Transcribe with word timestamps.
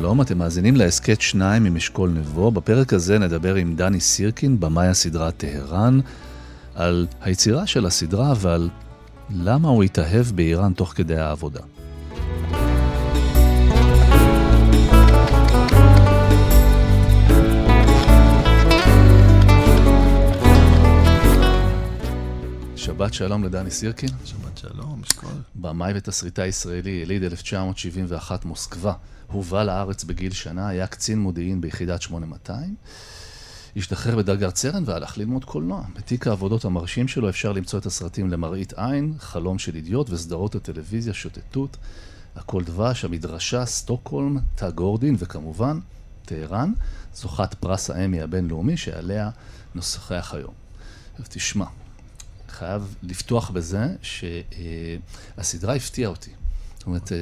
שלום, 0.00 0.20
אתם 0.20 0.38
מאזינים 0.38 0.76
להסכת 0.76 1.20
שניים 1.20 1.64
עם 1.64 1.76
אשכול 1.76 2.10
נבו. 2.10 2.50
בפרק 2.50 2.92
הזה 2.92 3.18
נדבר 3.18 3.54
עם 3.54 3.76
דני 3.76 4.00
סירקין, 4.00 4.60
במאי 4.60 4.86
הסדרה 4.86 5.30
טהרן, 5.30 6.00
על 6.74 7.06
היצירה 7.20 7.66
של 7.66 7.86
הסדרה 7.86 8.32
ועל 8.36 8.68
למה 9.30 9.68
הוא 9.68 9.84
התאהב 9.84 10.26
באיראן 10.34 10.72
תוך 10.72 10.92
כדי 10.96 11.16
העבודה. 11.16 11.60
שבת 22.88 23.14
שלום 23.14 23.44
לדני 23.44 23.70
סירקין. 23.70 24.08
שבת 24.24 24.58
שלום, 24.58 25.02
אשכול. 25.02 25.30
במאי 25.54 25.92
ותסריטאי 25.96 26.46
ישראלי, 26.46 26.90
יליד 26.90 27.24
1971, 27.24 28.44
מוסקבה. 28.44 28.92
הובא 29.26 29.62
לארץ 29.62 30.04
בגיל 30.04 30.32
שנה, 30.32 30.68
היה 30.68 30.86
קצין 30.86 31.18
מודיעין 31.18 31.60
ביחידת 31.60 32.02
8200. 32.02 32.74
השתחרר 33.76 34.16
בדרגת 34.16 34.56
סרן 34.56 34.82
והלך 34.86 35.18
ללמוד 35.18 35.44
קולנוע. 35.44 35.84
בתיק 35.96 36.26
העבודות 36.26 36.64
המרשים 36.64 37.08
שלו 37.08 37.28
אפשר 37.28 37.52
למצוא 37.52 37.78
את 37.78 37.86
הסרטים 37.86 38.30
למראית 38.30 38.72
עין, 38.76 39.14
חלום 39.18 39.58
של 39.58 39.74
אידיוט 39.74 40.10
וסדרות 40.10 40.54
הטלוויזיה 40.54 41.14
שוטטות, 41.14 41.76
הכל 42.36 42.64
דבש, 42.64 43.04
המדרשה, 43.04 43.66
סטוקהולם, 43.66 44.38
תא 44.54 44.70
גורדין 44.70 45.16
וכמובן, 45.18 45.80
טהרן, 46.24 46.72
זוכת 47.14 47.54
פרס 47.54 47.90
האמי 47.90 48.20
הבינלאומי 48.20 48.76
שעליה 48.76 49.30
נשחח 49.74 50.34
היום. 50.34 50.54
תשמע, 51.28 51.66
חייב 52.50 52.94
לפתוח 53.02 53.50
בזה 53.50 53.86
שהסדרה 54.02 55.74
הפתיעה 55.74 56.10
אותי. 56.10 56.30
זאת 56.78 56.86
אומרת, 56.86 57.12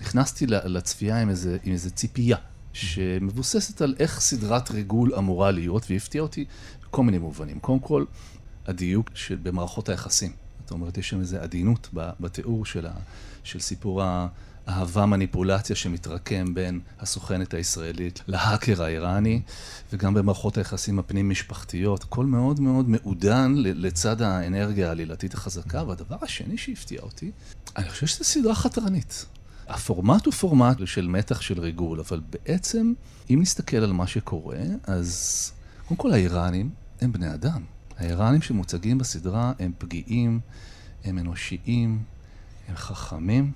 נכנסתי 0.00 0.46
לצפייה 0.46 1.22
עם 1.22 1.28
איזה, 1.30 1.58
עם 1.64 1.72
איזה 1.72 1.90
ציפייה, 1.90 2.36
שמבוססת 2.72 3.82
על 3.82 3.94
איך 3.98 4.20
סדרת 4.20 4.70
ריגול 4.70 5.14
אמורה 5.14 5.50
להיות, 5.50 5.90
והפתיע 5.90 6.22
אותי 6.22 6.44
בכל 6.82 7.02
מיני 7.02 7.18
מובנים. 7.18 7.60
קודם 7.60 7.78
כל, 7.78 8.04
הדיוק 8.66 9.10
במערכות 9.42 9.88
היחסים. 9.88 10.32
זאת 10.64 10.70
אומרת, 10.70 10.98
יש 10.98 11.08
שם 11.08 11.20
איזו 11.20 11.36
עדינות 11.36 11.88
בתיאור 11.92 12.66
של, 12.66 12.86
ה, 12.86 12.92
של 13.44 13.60
סיפור 13.60 14.02
האהבה 14.66 15.06
מניפולציה 15.06 15.76
שמתרקם 15.76 16.54
בין 16.54 16.80
הסוכנת 17.00 17.54
הישראלית 17.54 18.22
להאקר 18.26 18.82
האיראני, 18.82 19.42
וגם 19.92 20.14
במערכות 20.14 20.58
היחסים 20.58 20.98
הפנים-משפחתיות. 20.98 22.02
הכל 22.02 22.26
מאוד 22.26 22.60
מאוד 22.60 22.88
מעודן 22.88 23.54
לצד 23.56 24.22
האנרגיה 24.22 24.88
העלילתית 24.88 25.34
החזקה. 25.34 25.84
והדבר 25.84 26.16
השני 26.22 26.58
שהפתיע 26.58 27.00
אותי, 27.02 27.30
אני 27.76 27.88
חושב 27.88 28.06
שזו 28.06 28.24
סדרה 28.24 28.54
חתרנית. 28.54 29.26
הפורמט 29.68 30.26
הוא 30.26 30.34
פורמט 30.34 30.86
של 30.86 31.06
מתח 31.06 31.40
של 31.40 31.60
ריגול, 31.60 32.00
אבל 32.00 32.20
בעצם, 32.30 32.92
אם 33.30 33.38
נסתכל 33.42 33.76
על 33.76 33.92
מה 33.92 34.06
שקורה, 34.06 34.58
אז 34.84 35.52
קודם 35.88 35.98
כל 35.98 36.12
האיראנים 36.12 36.70
הם 37.00 37.12
בני 37.12 37.34
אדם. 37.34 37.62
האיראנים 37.98 38.42
שמוצגים 38.42 38.98
בסדרה 38.98 39.52
הם 39.58 39.72
פגיעים, 39.78 40.40
הם 41.04 41.18
אנושיים, 41.18 42.02
הם 42.68 42.76
חכמים, 42.76 43.52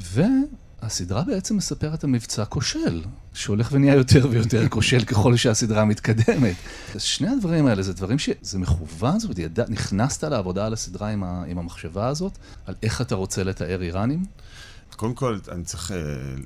והסדרה 0.00 1.22
בעצם 1.24 1.56
מספרת 1.56 2.04
על 2.04 2.10
מבצע 2.10 2.44
כושל, 2.44 3.04
שהולך 3.34 3.68
ונהיה 3.72 3.94
יותר 3.94 4.26
ויותר 4.30 4.68
כושל 4.68 5.04
ככל 5.04 5.36
שהסדרה 5.36 5.84
מתקדמת. 5.84 6.56
אז 6.94 7.02
שני 7.02 7.28
הדברים 7.28 7.66
האלה 7.66 7.82
זה 7.82 7.92
דברים 7.92 8.18
שזה 8.18 8.58
מכוון, 8.58 9.18
זאת 9.18 9.38
אומרת, 9.38 9.70
נכנסת 9.70 10.24
לעבודה 10.24 10.66
על 10.66 10.72
הסדרה 10.72 11.08
עם, 11.08 11.24
ה, 11.24 11.44
עם 11.46 11.58
המחשבה 11.58 12.06
הזאת, 12.06 12.38
על 12.66 12.74
איך 12.82 13.00
אתה 13.00 13.14
רוצה 13.14 13.44
לתאר 13.44 13.82
איראנים. 13.82 14.24
קודם 14.96 15.14
כל, 15.14 15.38
אני 15.52 15.64
צריך 15.64 15.90
uh, 15.90 15.94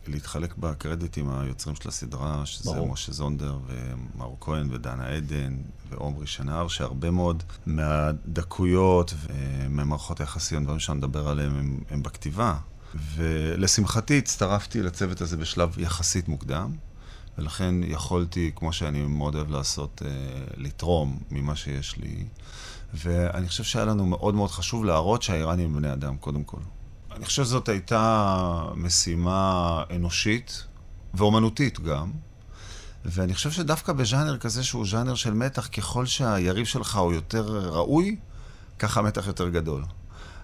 להתחלק 0.08 0.54
בקרדיט 0.58 1.18
עם 1.18 1.30
היוצרים 1.30 1.76
של 1.76 1.88
הסדרה, 1.88 2.46
שזה 2.46 2.70
ברור. 2.70 2.92
משה 2.92 3.12
זונדר 3.12 3.58
ומאור 3.66 4.36
כהן 4.40 4.68
ודנה 4.70 5.06
עדן 5.06 5.56
ועומרי 5.90 6.26
שנהר, 6.26 6.68
שהרבה 6.68 7.10
מאוד 7.10 7.42
מהדקויות 7.66 9.14
וממערכות 9.26 10.20
היחסים, 10.20 10.64
דברים 10.64 10.78
שאני 10.78 10.98
מדבר 10.98 11.28
עליהם, 11.28 11.58
הם, 11.58 11.80
הם 11.90 12.02
בכתיבה. 12.02 12.56
ולשמחתי 13.14 14.18
הצטרפתי 14.18 14.82
לצוות 14.82 15.20
הזה 15.20 15.36
בשלב 15.36 15.78
יחסית 15.78 16.28
מוקדם, 16.28 16.72
ולכן 17.38 17.74
יכולתי, 17.82 18.52
כמו 18.56 18.72
שאני 18.72 19.02
מאוד 19.02 19.34
אוהב 19.34 19.50
לעשות, 19.50 20.02
uh, 20.02 20.06
לתרום 20.56 21.18
ממה 21.30 21.56
שיש 21.56 21.96
לי. 21.96 22.24
ואני 22.94 23.48
חושב 23.48 23.64
שהיה 23.64 23.84
לנו 23.84 24.06
מאוד 24.06 24.34
מאוד 24.34 24.50
חשוב 24.50 24.84
להראות 24.84 25.22
שהאיראנים 25.22 25.66
הם 25.66 25.76
בני 25.76 25.92
אדם, 25.92 26.16
קודם 26.16 26.44
כל. 26.44 26.60
אני 27.16 27.24
חושב 27.24 27.44
שזאת 27.44 27.68
הייתה 27.68 28.64
משימה 28.74 29.82
אנושית 29.96 30.64
ואומנותית 31.14 31.80
גם. 31.80 32.10
ואני 33.04 33.34
חושב 33.34 33.50
שדווקא 33.50 33.92
בז'אנר 33.92 34.38
כזה 34.38 34.64
שהוא 34.64 34.86
ז'אנר 34.86 35.14
של 35.14 35.34
מתח, 35.34 35.68
ככל 35.72 36.06
שהיריב 36.06 36.66
שלך 36.66 36.96
הוא 36.96 37.12
יותר 37.12 37.68
ראוי, 37.68 38.16
ככה 38.78 39.00
המתח 39.00 39.26
יותר 39.26 39.48
גדול. 39.48 39.84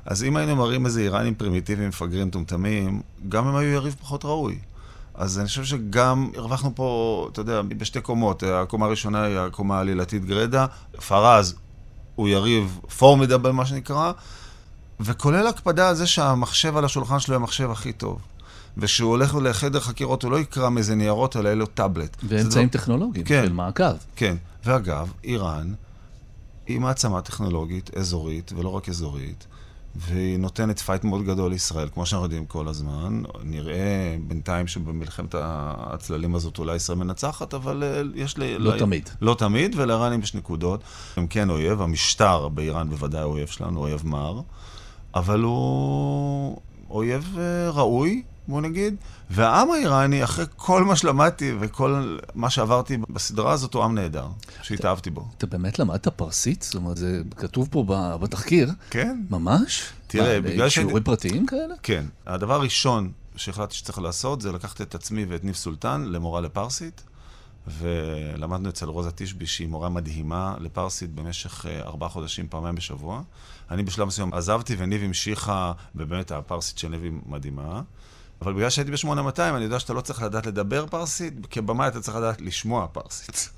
אז 0.06 0.24
אם 0.24 0.36
היינו 0.36 0.56
מראים 0.56 0.86
איזה 0.86 1.00
איראנים 1.00 1.34
פרימיטיביים, 1.34 1.88
מפגרים, 1.88 2.26
מטומטמים, 2.26 3.00
גם 3.28 3.48
הם 3.48 3.56
היו 3.56 3.68
יריב 3.68 3.96
פחות 4.00 4.24
ראוי. 4.24 4.58
אז 5.14 5.38
אני 5.38 5.46
חושב 5.48 5.64
שגם 5.64 6.30
הרווחנו 6.36 6.74
פה, 6.74 7.28
אתה 7.32 7.40
יודע, 7.40 7.62
בשתי 7.62 8.00
קומות. 8.00 8.42
הקומה 8.42 8.86
הראשונה 8.86 9.22
היא 9.22 9.38
הקומה 9.38 9.76
העלילתית 9.76 10.24
גרדה, 10.24 10.66
פרז 11.08 11.54
הוא 12.14 12.28
יריב 12.28 12.80
formidable, 12.98 13.50
מה 13.50 13.66
שנקרא, 13.66 14.12
וכולל 15.00 15.46
הקפדה 15.46 15.88
על 15.88 15.94
זה 15.94 16.06
שהמחשב 16.06 16.76
על 16.76 16.84
השולחן 16.84 17.20
שלו 17.20 17.34
הוא 17.34 17.40
המחשב 17.40 17.70
הכי 17.70 17.92
טוב. 17.92 18.18
וכשהוא 18.78 19.10
הולך 19.10 19.34
לחדר 19.42 19.80
חקירות, 19.80 20.22
הוא 20.22 20.30
לא 20.30 20.40
יקרא 20.40 20.68
מאיזה 20.68 20.94
ניירות, 20.94 21.36
אלא 21.36 21.48
יהיה 21.48 21.54
לו 21.54 21.66
טאבלט. 21.66 22.16
ואמצעים 22.28 22.68
טכנולוגיים 22.68 23.26
כן, 23.26 23.44
של 23.46 23.52
מעקב. 23.52 23.84
כן, 24.16 24.36
ואגב, 24.64 25.12
איראן 25.24 25.74
היא 26.66 26.80
מעצמה 26.80 27.22
טכנולוגית 27.22 27.96
אזורית, 27.96 28.52
ולא 28.56 28.68
רק 28.68 28.88
אזורית, 28.88 29.46
והיא 29.98 30.38
נותנת 30.38 30.78
fight 30.78 31.04
מאוד 31.04 31.22
גדול 31.22 31.50
לישראל, 31.50 31.88
כמו 31.94 32.06
שאנחנו 32.06 32.24
יודעים 32.24 32.46
כל 32.46 32.68
הזמן. 32.68 33.22
נראה 33.42 34.16
בינתיים 34.26 34.66
שבמלחמת 34.66 35.34
הצללים 35.38 36.34
הזאת 36.34 36.58
אולי 36.58 36.76
ישראל 36.76 36.98
מנצחת, 36.98 37.54
אבל 37.54 37.82
אה, 37.82 38.02
יש 38.14 38.38
ל... 38.38 38.56
לא 38.56 38.74
ל... 38.74 38.78
תמיד. 38.78 39.10
לא 39.20 39.34
תמיד, 39.38 39.74
ולאיראנים 39.78 40.20
יש 40.20 40.34
נקודות. 40.34 40.80
הם 41.16 41.26
כן 41.26 41.50
אויב, 41.50 41.82
המשטר 41.82 42.48
באיראן 42.48 42.90
בוודאי 42.90 43.22
אויב 43.22 43.48
שלנו, 43.48 43.80
אויב 43.80 44.02
מר. 44.06 44.40
אבל 45.14 45.40
הוא 45.40 46.60
אויב 46.90 47.36
אה, 47.38 47.70
ראוי, 47.70 48.22
בוא 48.48 48.60
נגיד. 48.60 48.96
והעם 49.30 49.70
האיראני, 49.70 50.24
אחרי 50.24 50.44
כל 50.56 50.84
מה 50.84 50.96
שלמדתי 50.96 51.52
וכל 51.60 52.18
מה 52.34 52.50
שעברתי 52.50 52.96
בסדרה 53.08 53.52
הזאת, 53.52 53.74
הוא 53.74 53.84
עם 53.84 53.94
נהדר, 53.94 54.26
שהתאהבתי 54.62 55.10
בו. 55.10 55.28
אתה 55.38 55.46
באמת 55.46 55.78
למדת 55.78 56.08
פרסית? 56.08 56.62
זאת 56.62 56.74
אומרת, 56.74 56.96
זה 56.96 57.22
כתוב 57.36 57.68
פה 57.70 57.84
בתחקיר. 58.20 58.70
כן. 58.90 59.20
ממש? 59.30 59.82
תראה, 60.06 60.40
בגלל 60.40 60.68
ש... 60.68 60.74
שיעורים 60.74 61.02
פרטיים 61.02 61.46
כאלה? 61.46 61.74
כן. 61.82 62.04
הדבר 62.26 62.54
הראשון 62.54 63.12
שהחלטתי 63.36 63.74
שצריך 63.74 63.98
לעשות, 63.98 64.40
זה 64.40 64.52
לקחת 64.52 64.80
את 64.80 64.94
עצמי 64.94 65.24
ואת 65.24 65.44
ניב 65.44 65.54
סולטן 65.54 66.04
למורה 66.04 66.40
לפרסית. 66.40 67.02
ולמדנו 67.66 68.68
אצל 68.68 68.86
רוזה 68.86 69.10
תשבי, 69.14 69.46
שהיא 69.46 69.68
מורה 69.68 69.88
מדהימה 69.88 70.54
לפרסית 70.60 71.14
במשך 71.14 71.66
אה, 71.66 71.80
ארבעה 71.80 72.08
חודשים, 72.08 72.48
פעמיים 72.48 72.74
בשבוע. 72.74 73.22
אני 73.70 73.82
בשלב 73.82 74.06
מסוים 74.06 74.34
עזבתי, 74.34 74.76
וניב 74.78 75.02
המשיכה, 75.02 75.72
ובאמת 75.94 76.32
הפרסית 76.32 76.78
של 76.78 76.88
ניב 76.88 77.02
היא 77.02 77.12
מדהימה. 77.26 77.82
אבל 78.42 78.52
בגלל 78.52 78.70
שהייתי 78.70 78.90
ב-8200, 78.90 79.40
אני 79.40 79.64
יודע 79.64 79.80
שאתה 79.80 79.92
לא 79.92 80.00
צריך 80.00 80.22
לדעת 80.22 80.46
לדבר 80.46 80.86
פרסית, 80.86 81.34
כבמאי 81.50 81.88
אתה 81.88 82.00
צריך 82.00 82.16
לדעת 82.16 82.40
לשמוע 82.40 82.86
פרסית. 82.92 83.48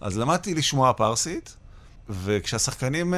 אז 0.00 0.18
למדתי 0.18 0.54
לשמוע 0.54 0.92
פרסית, 0.92 1.56
וכשהשחקנים 2.08 3.14
uh, 3.14 3.16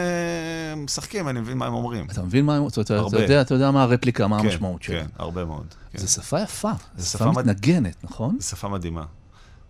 משחקים, 0.76 1.28
אני 1.28 1.40
מבין 1.40 1.58
מה 1.58 1.66
הם 1.66 1.74
אומרים. 1.74 2.06
אתה 2.10 2.22
מבין 2.22 2.44
מה 2.44 2.56
הם 2.56 2.62
אומרים? 2.62 3.08
אתה, 3.08 3.16
יודע, 3.22 3.40
אתה 3.40 3.54
יודע 3.54 3.70
מה 3.70 3.82
הרפליקה, 3.82 4.26
מה 4.26 4.38
כן, 4.40 4.46
המשמעות 4.46 4.82
שלה. 4.82 5.00
כן, 5.00 5.06
הרבה 5.16 5.44
מאוד. 5.44 5.66
כן. 5.92 5.98
זו 5.98 6.08
שפה 6.08 6.40
יפה, 6.40 6.70
זו 6.96 7.10
שפה 7.10 7.30
מתנגנת, 7.30 8.04
נכון? 8.04 8.36
זו 8.40 8.48
שפה 8.48 8.68
מדהימה. 8.68 9.04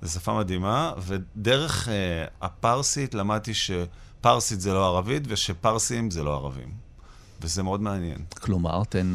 זו 0.03 0.13
שפה 0.13 0.39
מדהימה, 0.39 0.93
ודרך 0.99 1.89
uh, 1.89 1.91
הפרסית 2.43 3.15
למדתי 3.15 3.53
שפרסית 3.55 4.61
זה 4.61 4.73
לא 4.73 4.87
ערבית, 4.87 5.23
ושפרסים 5.29 6.11
זה 6.11 6.23
לא 6.23 6.35
ערבים. 6.35 6.84
וזה 7.45 7.63
מאוד 7.63 7.81
מעניין. 7.81 8.19
כלומר, 8.41 8.85
תן, 8.85 9.07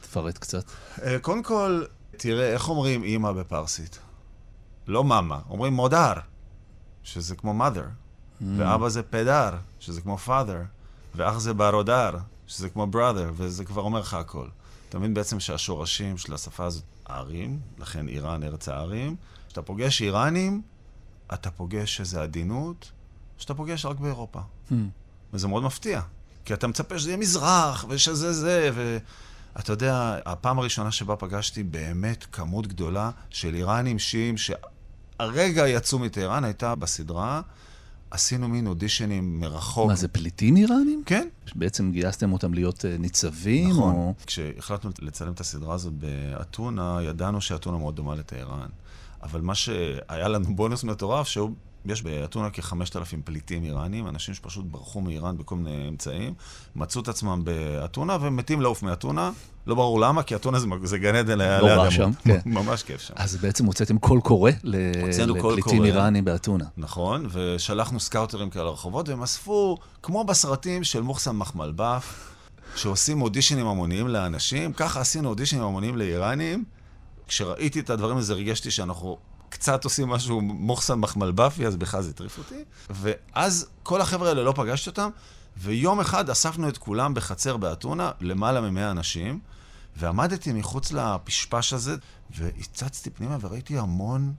תפרט 0.00 0.38
קצת. 0.38 0.64
Uh, 0.96 1.00
קודם 1.22 1.42
כל, 1.42 1.82
תראה, 2.16 2.52
איך 2.52 2.68
אומרים 2.68 3.04
אימא 3.04 3.32
בפרסית? 3.32 3.98
לא 4.86 5.04
מאמה, 5.04 5.40
אומרים 5.50 5.72
מודר, 5.72 6.12
שזה 7.02 7.36
כמו 7.36 7.64
mother, 7.64 7.78
mm. 7.78 8.44
ואבא 8.56 8.88
זה 8.88 9.02
פדר, 9.02 9.56
שזה 9.80 10.00
כמו 10.00 10.16
father, 10.26 10.64
ואח 11.14 11.38
זה 11.38 11.54
ברודר, 11.54 12.10
שזה 12.46 12.68
כמו 12.68 12.86
brother, 12.92 13.30
וזה 13.32 13.64
כבר 13.64 13.82
אומר 13.82 14.00
לך 14.00 14.14
הכל. 14.14 14.46
אתה 14.88 14.98
מבין 14.98 15.14
בעצם 15.14 15.40
שהשורשים 15.40 16.18
של 16.18 16.34
השפה 16.34 16.64
הזאת 16.64 16.82
הערים, 17.06 17.60
לכן 17.78 18.08
איראן 18.08 18.42
ארץ 18.42 18.68
הערים. 18.68 19.16
כשאתה 19.46 19.62
פוגש 19.62 20.02
איראנים, 20.02 20.62
אתה 21.34 21.50
פוגש 21.50 22.00
איזו 22.00 22.20
עדינות 22.20 22.92
שאתה 23.38 23.54
פוגש 23.54 23.86
רק 23.86 23.98
באירופה. 23.98 24.40
Hmm. 24.70 24.74
וזה 25.32 25.48
מאוד 25.48 25.62
מפתיע, 25.62 26.00
כי 26.44 26.54
אתה 26.54 26.66
מצפה 26.66 26.98
שזה 26.98 27.10
יהיה 27.10 27.16
מזרח, 27.16 27.84
ושזה 27.88 28.32
זה, 28.32 28.70
ואתה 28.74 29.72
יודע, 29.72 30.16
הפעם 30.26 30.58
הראשונה 30.58 30.90
שבה 30.90 31.16
פגשתי 31.16 31.62
באמת 31.62 32.26
כמות 32.32 32.66
גדולה 32.66 33.10
של 33.30 33.54
איראנים 33.54 33.98
שיעים 33.98 34.34
שהרגע 34.36 35.68
יצאו 35.68 35.98
מטהרן 35.98 36.44
הייתה 36.44 36.74
בסדרה. 36.74 37.40
עשינו 38.10 38.48
מין 38.48 38.66
אודישנים 38.66 39.40
מרחוק. 39.40 39.88
מה, 39.88 39.94
זה 39.94 40.08
פליטים 40.08 40.56
איראנים? 40.56 41.02
כן. 41.06 41.28
בעצם 41.54 41.92
גייסתם 41.92 42.32
אותם 42.32 42.54
להיות 42.54 42.84
אה, 42.84 42.96
ניצבים? 42.98 43.70
נכון. 43.70 43.94
או... 43.94 44.14
כשהחלטנו 44.26 44.90
לצלם 45.00 45.32
את 45.32 45.40
הסדרה 45.40 45.74
הזאת 45.74 45.92
באתונה, 45.92 46.98
ידענו 47.02 47.40
שאתונה 47.40 47.78
מאוד 47.78 47.96
דומה 47.96 48.14
לטהרן. 48.14 48.68
אבל 49.22 49.40
מה 49.40 49.54
שהיה 49.54 50.28
לנו 50.28 50.56
בונוס 50.56 50.84
מטורף, 50.84 51.28
שהוא... 51.28 51.50
יש 51.86 52.02
באתונה 52.02 52.50
כ-5,000 52.50 53.16
פליטים 53.24 53.64
איראנים, 53.64 54.06
אנשים 54.06 54.34
שפשוט 54.34 54.64
ברחו 54.64 55.00
מאיראן 55.00 55.38
בכל 55.38 55.56
מיני 55.56 55.88
אמצעים, 55.88 56.34
מצאו 56.76 57.00
את 57.00 57.08
עצמם 57.08 57.40
באתונה 57.44 58.16
ומתים 58.20 58.60
לעוף 58.60 58.82
מאתונה. 58.82 59.30
לא 59.66 59.74
ברור 59.74 60.00
למה, 60.00 60.22
כי 60.22 60.34
אתונה 60.34 60.58
זה, 60.58 60.66
זה 60.82 60.98
גן 60.98 61.14
עדן 61.14 61.38
ליד 61.38 61.62
לא 61.62 61.66
רע 61.66 61.90
שם, 61.90 62.10
כן. 62.24 62.40
ממש 62.60 62.82
כיף 62.82 63.00
שם. 63.00 63.14
אז 63.16 63.36
בעצם 63.36 63.64
הוצאתם 63.64 63.98
קול 63.98 64.20
קורא 64.20 64.50
לפליטים 64.64 65.84
איראנים 65.84 66.24
באתונה. 66.24 66.64
נכון, 66.76 67.26
ושלחנו 67.30 68.00
סקאוטרים 68.00 68.50
כאלה 68.50 68.64
לרחובות, 68.64 69.08
והם 69.08 69.22
אספו, 69.22 69.78
כמו 70.02 70.24
בסרטים 70.24 70.84
של 70.84 71.00
מוחסן 71.00 71.36
מחמלבף, 71.36 72.34
שעושים 72.76 73.22
אודישנים 73.22 73.66
המוניים 73.66 74.08
לאנשים, 74.08 74.72
ככה 74.72 75.00
עשינו 75.00 75.28
אודישנים 75.28 75.62
המוניים 75.62 75.96
לאיראנים. 75.96 76.64
כשראיתי 77.28 77.80
את 77.80 77.90
הדברים 77.90 78.16
הזה, 78.16 78.32
הרגשתי 78.32 78.70
שאנחנו 78.70 79.18
קצת 79.50 79.84
עושים 79.84 80.08
משהו 80.08 80.40
מוחסן 80.40 80.94
מחמלבפי, 80.94 81.66
אז 81.66 81.76
בכלל 81.76 82.02
זה 82.02 82.10
הטריף 82.10 82.38
אותי. 82.38 82.64
ואז 82.90 83.66
כל 83.82 84.00
החבר'ה 84.00 84.28
האלה 84.28 84.42
לא 84.42 84.52
פגשתי 84.56 84.90
אותם, 84.90 85.10
ויום 85.56 86.00
אחד 86.00 86.30
אספנו 86.30 86.68
את 86.68 86.78
כולם 86.78 87.14
בחצר 87.14 87.56
באתונה, 87.56 88.10
למעלה 88.20 88.60
ממאה 88.60 88.90
אנשים, 88.90 89.40
ועמדתי 89.96 90.52
מחוץ 90.52 90.92
לפשפש 90.92 91.72
הזה, 91.72 91.96
והצצתי 92.30 93.10
פנימה 93.10 93.36
וראיתי 93.40 93.78
המון 93.78 94.34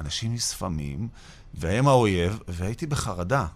אנשים 0.00 0.34
נשפמים, 0.34 1.08
והם 1.54 1.88
האויב, 1.88 2.38
והייתי 2.48 2.86
בחרדה. 2.86 3.46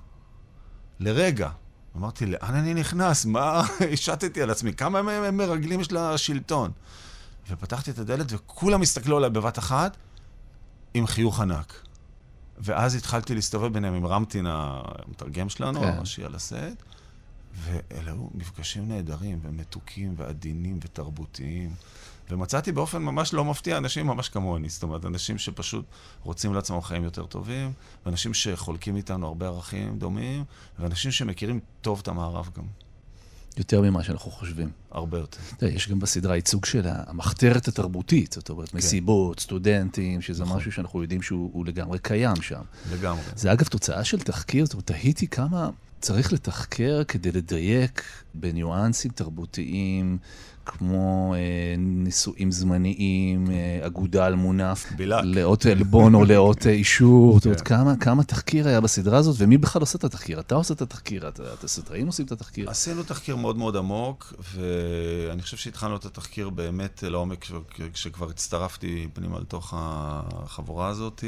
לרגע. 1.01 1.51
אמרתי, 1.97 2.27
לאן 2.27 2.55
אני 2.55 2.75
נכנס? 2.75 3.25
מה 3.25 3.63
השתתי 3.93 4.43
על 4.43 4.51
עצמי? 4.51 4.73
כמה 4.73 5.03
מהם 5.03 5.37
מרגלים 5.37 5.81
יש 5.81 5.93
לשלטון? 5.93 6.71
ופתחתי 7.51 7.91
את 7.91 7.99
הדלת 7.99 8.27
וכולם 8.29 8.83
הסתכלו 8.83 9.17
עליי 9.17 9.31
בבת 9.31 9.59
אחת 9.59 9.97
עם 10.95 11.07
חיוך 11.07 11.41
ענק. 11.41 11.81
ואז 12.59 12.95
התחלתי 12.95 13.35
להסתובב 13.35 13.73
ביניהם 13.73 13.95
עם 13.95 14.07
רמטין 14.07 14.47
המתרגם 14.49 15.49
שלנו, 15.49 15.81
כן. 15.81 15.87
הראשי 15.87 16.25
על 16.25 16.35
הסט, 16.35 16.83
ואלה 17.55 18.13
היו 18.13 18.27
מפגשים 18.35 18.89
נהדרים 18.89 19.39
ומתוקים 19.43 20.15
ועדינים 20.17 20.79
ותרבותיים. 20.83 21.75
ומצאתי 22.31 22.73
באופן 22.73 23.03
ממש 23.03 23.35
לא 23.35 23.45
מפתיע 23.45 23.77
אנשים 23.77 24.07
ממש 24.07 24.29
כמוני, 24.29 24.69
זאת 24.69 24.83
אומרת, 24.83 25.05
אנשים 25.05 25.39
שפשוט 25.39 25.85
רוצים 26.23 26.55
לעצמם 26.55 26.81
חיים 26.81 27.05
יותר 27.05 27.27
טובים, 27.27 27.73
ואנשים 28.07 28.35
שחולקים 28.35 28.97
איתנו 28.97 29.27
הרבה 29.27 29.47
ערכים 29.47 29.99
דומים, 29.99 30.45
ואנשים 30.79 31.11
שמכירים 31.11 31.61
טוב 31.81 32.01
את 32.03 32.09
המערב 32.09 32.51
גם. 32.57 32.65
יותר 33.59 33.81
ממה 33.81 34.03
שאנחנו 34.05 34.31
חושבים. 34.31 34.71
הרבה 34.91 35.19
יותר. 35.19 35.39
יש 35.67 35.89
גם 35.89 35.99
בסדרה 35.99 36.35
ייצוג 36.35 36.65
של 36.65 36.83
המחתרת 36.85 37.69
התרבותית, 37.69 38.33
זאת 38.33 38.49
אומרת, 38.49 38.69
כן. 38.69 38.79
מסיבות, 38.79 39.41
סטודנטים, 39.41 40.23
שזה 40.23 40.43
נכון. 40.43 40.57
משהו 40.57 40.73
שאנחנו 40.73 41.03
יודעים 41.03 41.23
שהוא 41.23 41.67
לגמרי 41.67 41.99
קיים 41.99 42.43
שם. 42.43 42.63
לגמרי. 42.93 43.23
זה 43.37 43.53
אגב 43.53 43.67
תוצאה 43.67 44.05
של 44.05 44.21
תחקיר, 44.21 44.65
זאת 44.65 44.75
אומרת, 44.75 44.87
תהיתי 44.87 45.27
כמה 45.27 45.71
צריך 46.05 46.33
לתחקר 46.33 47.05
כדי 47.05 47.33
לדייק 47.33 48.03
בניואנסים 48.35 49.11
תרבותיים, 49.11 50.19
כמו 50.67 51.35
אה, 51.35 51.75
נישואים 51.79 52.53
זמניים, 52.53 53.51
אה, 53.51 53.87
אגודה 53.87 54.27
על 54.27 54.35
מונף, 54.35 54.93
בילק. 54.97 55.21
לאות 55.25 55.67
עלבון 55.67 56.15
או 56.15 56.25
לאות 56.25 56.67
אישור. 56.67 57.35
זאת 57.35 57.45
אומרת, 57.45 57.61
כן. 57.61 57.65
כמה, 57.65 57.97
כמה 57.97 58.25
תחקיר 58.25 58.69
היה 58.69 58.81
בסדרה 58.81 59.19
הזאת, 59.19 59.37
ומי 59.39 59.59
בכלל 59.59 59.83
עושה 59.83 59.99
את 59.99 60.05
התחקיר? 60.05 60.41
אתה 60.41 60.55
עושה 60.55 60.75
את 60.75 60.83
התחקיר, 60.83 61.29
אתה, 61.29 61.43
הסדראים 61.63 62.07
עושים 62.07 62.27
את 62.27 62.33
התחקיר. 62.33 62.71
עשינו 62.71 63.03
תחקיר 63.03 63.37
מאוד 63.37 63.57
מאוד 63.57 63.77
עמוק, 63.77 64.35
ואני 64.55 65.43
חושב 65.43 65.57
שהתחלנו 65.57 65.97
את 65.97 66.05
התחקיר 66.05 66.51
באמת 66.51 67.05
לעומק, 67.07 67.47
כשכבר 67.93 68.29
הצטרפתי 68.31 69.09
פנימה 69.13 69.39
לתוך 69.41 69.75
החבורה 69.77 70.89
הזאת. 70.89 71.25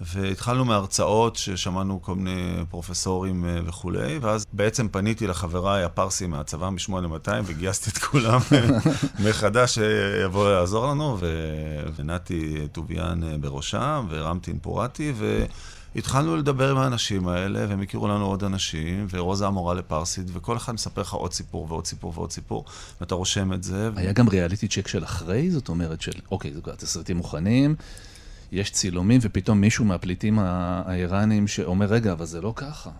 והתחלנו 0.00 0.64
מהרצאות 0.64 1.36
ששמענו 1.36 2.02
כל 2.02 2.14
מיני 2.14 2.64
פרופסורים 2.70 3.44
אה, 3.44 3.60
וכולי, 3.64 4.18
ואז 4.18 4.46
בעצם 4.52 4.88
פניתי 4.88 5.26
לחבריי 5.26 5.84
הפרסים 5.84 6.30
מהצבא 6.30 6.70
מ-8200 6.70 7.28
וגייסתי 7.44 7.90
את 7.90 7.98
כולם 7.98 8.40
מחדש 9.24 9.78
שיבואו 9.78 10.50
לעזור 10.50 10.86
לנו, 10.86 11.16
ו... 11.20 11.26
ונתי 11.96 12.68
טוביאן 12.72 13.24
אה, 13.24 13.38
בראשם, 13.38 14.06
ורמטין 14.10 14.58
פורטי, 14.62 15.12
והתחלנו 15.94 16.36
לדבר 16.36 16.70
עם 16.70 16.76
האנשים 16.76 17.28
האלה, 17.28 17.66
והם 17.68 17.80
הכירו 17.80 18.08
לנו 18.08 18.26
עוד 18.26 18.44
אנשים, 18.44 19.06
ורוזה 19.10 19.46
המורה 19.46 19.74
לפרסית, 19.74 20.26
וכל 20.32 20.56
אחד 20.56 20.72
מספר 20.72 21.00
לך 21.00 21.12
עוד 21.12 21.32
סיפור 21.32 21.66
ועוד 21.68 21.86
סיפור 21.86 22.12
ועוד 22.14 22.32
סיפור, 22.32 22.64
ואתה 23.00 23.14
רושם 23.14 23.52
את 23.52 23.62
זה. 23.62 23.90
היה 23.96 24.10
ו... 24.10 24.14
גם 24.14 24.28
ריאליטי 24.28 24.68
צ'ק 24.68 24.88
של 24.88 25.04
אחרי, 25.04 25.50
זאת 25.50 25.68
אומרת 25.68 26.00
של, 26.00 26.12
אוקיי, 26.30 26.54
זה 26.54 26.60
כבר 26.60 26.74
תסריטים 26.74 27.16
מוכנים. 27.16 27.74
יש 28.52 28.70
צילומים, 28.70 29.20
ופתאום 29.22 29.60
מישהו 29.60 29.84
מהפליטים 29.84 30.38
האיראנים 30.38 31.48
שאומר, 31.48 31.86
רגע, 31.86 32.12
אבל 32.12 32.26
זה 32.26 32.40
לא 32.40 32.52
ככה. 32.56 32.90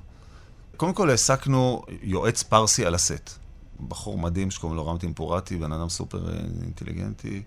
קודם 0.77 0.93
כל 0.93 1.11
העסקנו 1.11 1.83
יועץ 2.03 2.43
פרסי 2.43 2.87
על 2.87 2.95
הסט. 2.95 3.31
בחור 3.89 4.19
מדהים 4.19 4.51
שקוראים 4.51 4.77
לו 4.77 4.87
רמטין 4.87 5.13
פורטי, 5.13 5.57
בן 5.57 5.73
אדם 5.73 5.89
סופר 5.89 6.29
אה, 6.29 6.39
אינטליגנטי, 6.63 7.43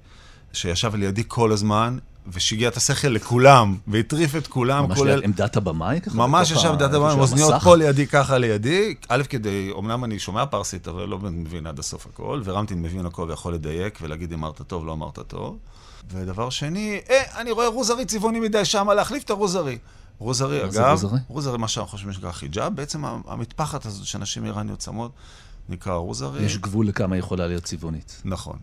שישב 0.53 0.95
לידי 0.95 1.23
כל 1.27 1.51
הזמן, 1.51 1.97
ושיגע 2.27 2.67
את 2.67 2.77
השכל 2.77 3.07
לכולם, 3.07 3.77
והטריף 3.87 4.35
את 4.35 4.47
כולם. 4.47 4.83
ממש 4.83 4.99
ליד 4.99 5.23
עמדת 5.23 5.57
הבמאי 5.57 6.01
ככה? 6.01 6.17
ממש 6.17 6.51
ישב 6.51 6.67
עמדת 6.67 6.93
הבמאי, 6.93 7.13
עם 7.13 7.19
אוזניות 7.19 7.53
פה 7.63 7.75
לידי, 7.75 8.07
ככה 8.07 8.37
לידי. 8.37 8.95
א', 9.07 9.23
כדי, 9.29 9.71
אמנם 9.79 10.03
אני 10.03 10.19
שומע 10.19 10.45
פרסית, 10.45 10.87
אבל 10.87 11.05
לא 11.05 11.19
מבין 11.19 11.67
עד 11.67 11.79
הסוף 11.79 12.07
הכל, 12.07 12.41
ורמטין 12.43 12.81
מבין 12.81 13.05
הכל 13.05 13.25
ויכול 13.29 13.53
לדייק 13.53 13.99
ולהגיד 14.01 14.33
אם 14.33 14.39
אמרת 14.39 14.61
טוב, 14.61 14.85
לא 14.85 14.93
אמרת 14.93 15.19
טוב. 15.27 15.57
ודבר 16.09 16.49
שני, 16.49 17.01
אה, 17.09 17.41
אני 17.41 17.51
רואה 17.51 17.67
רוזרי 17.67 18.05
צבעוני 18.05 18.39
מדי 18.39 18.65
שם, 18.65 18.89
להחליף 18.89 19.23
את 19.23 19.29
הרוזרי. 19.29 19.77
רוזרי, 20.17 20.65
אגב, 20.65 20.89
רוזרי? 20.91 21.19
רוזרי, 21.27 21.57
מה 21.57 21.67
שאנחנו 21.67 21.91
חושבים 21.91 22.13
שנקרא 22.13 22.31
חיג'אב, 22.31 22.75
בעצם 22.75 23.05
המטפחת 23.05 23.85
הזאת 23.85 24.05
שנשים 24.05 24.45
איראניות 24.45 24.81
שמות, 24.81 25.11
נקרא 25.69 25.93
רוזרי. 25.93 26.43
יש 26.43 26.57
גבול 26.57 26.87
לכמה 26.87 27.17
יכולה 27.17 27.47
להיות 27.47 27.63
צבעונית. 27.63 28.21
נכון, 28.25 28.59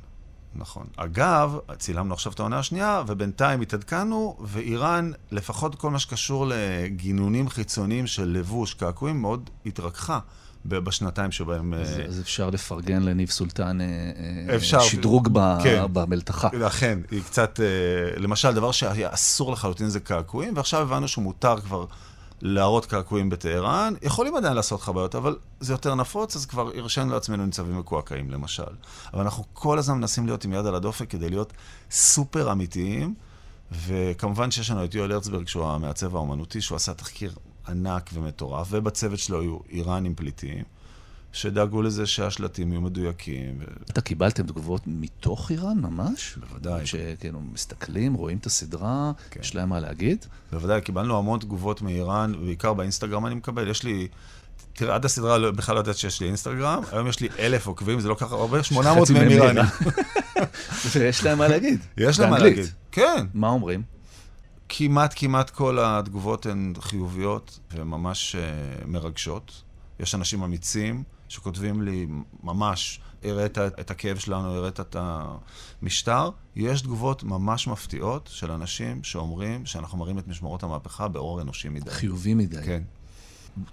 נכון. 0.55 0.87
אגב, 0.97 1.59
צילמנו 1.79 2.15
עכשיו 2.15 2.33
את 2.33 2.41
העונה 2.41 2.59
השנייה, 2.59 3.03
ובינתיים 3.07 3.61
התעדכנו, 3.61 4.37
ואיראן, 4.41 5.11
לפחות 5.31 5.75
כל 5.75 5.91
מה 5.91 5.99
שקשור 5.99 6.47
לגינונים 6.49 7.49
חיצוניים 7.49 8.07
של 8.07 8.29
לבוש, 8.29 8.75
קעקועים, 8.75 9.21
מאוד 9.21 9.51
התרככה. 9.67 10.19
בשנתיים 10.65 11.33
שבהם... 11.33 11.75
אז, 11.75 11.97
uh, 11.97 12.09
אז 12.09 12.21
אפשר 12.21 12.51
לפרגן 12.51 13.03
לניב 13.03 13.31
סולטן 13.31 13.81
אה, 13.81 13.87
אה, 14.49 14.57
אפשר, 14.57 14.81
שדרוג 14.81 15.29
ב, 15.33 15.59
כן, 15.63 15.85
במלתחה. 15.93 16.49
אכן, 16.67 16.99
היא 17.11 17.23
קצת... 17.23 17.61
למשל, 18.17 18.55
דבר 18.55 18.73
שהיה 18.73 19.09
אסור 19.13 19.53
לחלוטין 19.53 19.89
זה 19.89 20.01
קעקועים, 20.01 20.57
ועכשיו 20.57 20.83
הבנו 20.83 21.09
שהוא 21.09 21.25
מותר 21.25 21.61
כבר 21.61 21.85
להראות 22.43 22.87
קעקועים 22.87 23.31
בטהרן. 23.31 23.95
יכולים 24.03 24.37
עדיין 24.37 24.55
לעשות 24.55 24.83
חוויות, 24.83 25.15
אבל 25.15 25.37
זה 25.61 25.73
יותר 25.73 25.95
נפוץ, 25.95 26.37
אז 26.37 26.47
כבר 26.47 26.71
הרשינו 26.77 27.13
לעצמנו 27.13 27.47
ניצבים 27.47 27.79
מקועקעים, 27.79 28.31
למשל. 28.31 28.63
אבל 29.15 29.23
אנחנו 29.23 29.45
כל 29.53 29.79
הזמן 29.79 29.99
מנסים 29.99 30.27
להיות 30.27 30.45
עם 30.45 30.53
יד 30.53 30.67
על 30.67 30.75
הדופק 30.75 31.11
כדי 31.11 31.29
להיות 31.29 31.53
סופר 31.91 32.53
אמיתיים. 32.53 33.15
וכמובן 33.87 34.51
שיש 34.51 34.71
לנו 34.71 34.85
את 34.85 34.95
יואל 34.95 35.13
הרצברג, 35.13 35.49
שהוא 35.49 35.65
המעצב 35.65 36.17
האומנותי, 36.17 36.61
שהוא 36.61 36.77
עשה 36.77 36.95
תחקיר 36.95 37.35
ענק 37.69 38.11
ומטורף, 38.13 38.69
ובצוות 38.71 39.19
שלו 39.19 39.41
היו 39.41 39.59
איראנים 39.71 40.15
פליטים, 40.15 40.65
שדאגו 41.33 41.83
לזה 41.83 42.07
שהשלטים 42.07 42.73
יהיו 42.73 42.81
מדויקים. 42.81 43.61
אתה 43.91 44.01
קיבלתם 44.01 44.47
תגובות 44.47 44.83
מתוך 44.87 45.51
איראן 45.51 45.79
ממש? 45.79 46.39
בוודאי. 46.41 46.87
שכאילו 46.87 47.41
מסתכלים, 47.53 48.15
רואים 48.15 48.39
את 48.39 48.47
הסדרה, 48.47 49.13
כן. 49.31 49.41
יש 49.41 49.55
להם 49.55 49.69
מה 49.69 49.81
להגיד? 49.81 50.27
בוודאי, 50.53 50.81
קיבלנו 50.81 51.19
המון 51.19 51.41
תגובות 51.41 51.83
מאיראן, 51.83 52.33
בעיקר 52.45 52.75
באינסטגרם 52.75 53.27
אני 53.27 53.35
מקבל. 53.35 53.69
יש 53.69 53.83
לי... 53.83 54.09
תראה, 54.73 54.95
עד 54.95 55.05
הסדרה 55.05 55.39
לא, 55.39 55.51
בכלל 55.51 55.75
לא 55.75 55.81
יודעת 55.81 55.97
שיש 55.97 56.21
לי 56.21 56.27
אינסטגרם, 56.27 56.83
היום 56.93 57.09
יש 57.09 57.21
לי 57.21 57.29
אלף 57.39 57.67
עוקבים, 57.67 58.01
זה 58.01 58.09
לא 58.09 58.15
ככה 58.15 58.35
הרבה, 58.35 58.63
800 58.63 59.11
מהם 59.11 59.29
איראנים. 59.29 59.65
ויש 60.95 61.23
להם 61.25 61.39
מה 61.39 61.49
להגיד. 61.49 61.81
יש 61.97 62.21
להם 62.21 62.31
מה 62.31 62.39
להגיד, 62.39 62.67
כן. 62.93 63.27
מה 63.35 63.49
אומרים? 63.49 63.98
כמעט 64.69 65.15
כמעט 65.17 65.51
כל 65.51 65.79
התגובות 65.81 66.47
הן 66.47 66.73
חיוביות 66.81 67.59
וממש 67.73 68.37
uh, 68.37 68.87
מרגשות. 68.87 69.63
יש 70.01 70.15
אנשים 70.15 70.43
אמיצים 70.43 71.03
שכותבים 71.29 71.83
לי 71.83 72.07
ממש, 72.43 73.01
הראית 73.25 73.59
את 73.59 73.91
הכאב 73.91 74.19
שלנו, 74.19 74.55
הראית 74.55 74.81
את 74.81 74.97
המשטר. 74.99 76.31
יש 76.57 76.81
תגובות 76.81 77.23
ממש 77.23 77.69
מפתיעות 77.69 78.31
של 78.33 78.53
אנשים 78.53 79.05
שאומרים 79.05 79.67
שאנחנו 79.67 79.99
מראים 79.99 80.19
את 80.19 80.29
משמרות 80.29 80.63
המהפכה 80.63 81.09
באור 81.09 81.41
אנושי 81.41 81.69
מדי. 81.69 81.91
חיובי 81.91 82.35
מדי. 82.35 82.63
כן. 82.65 82.83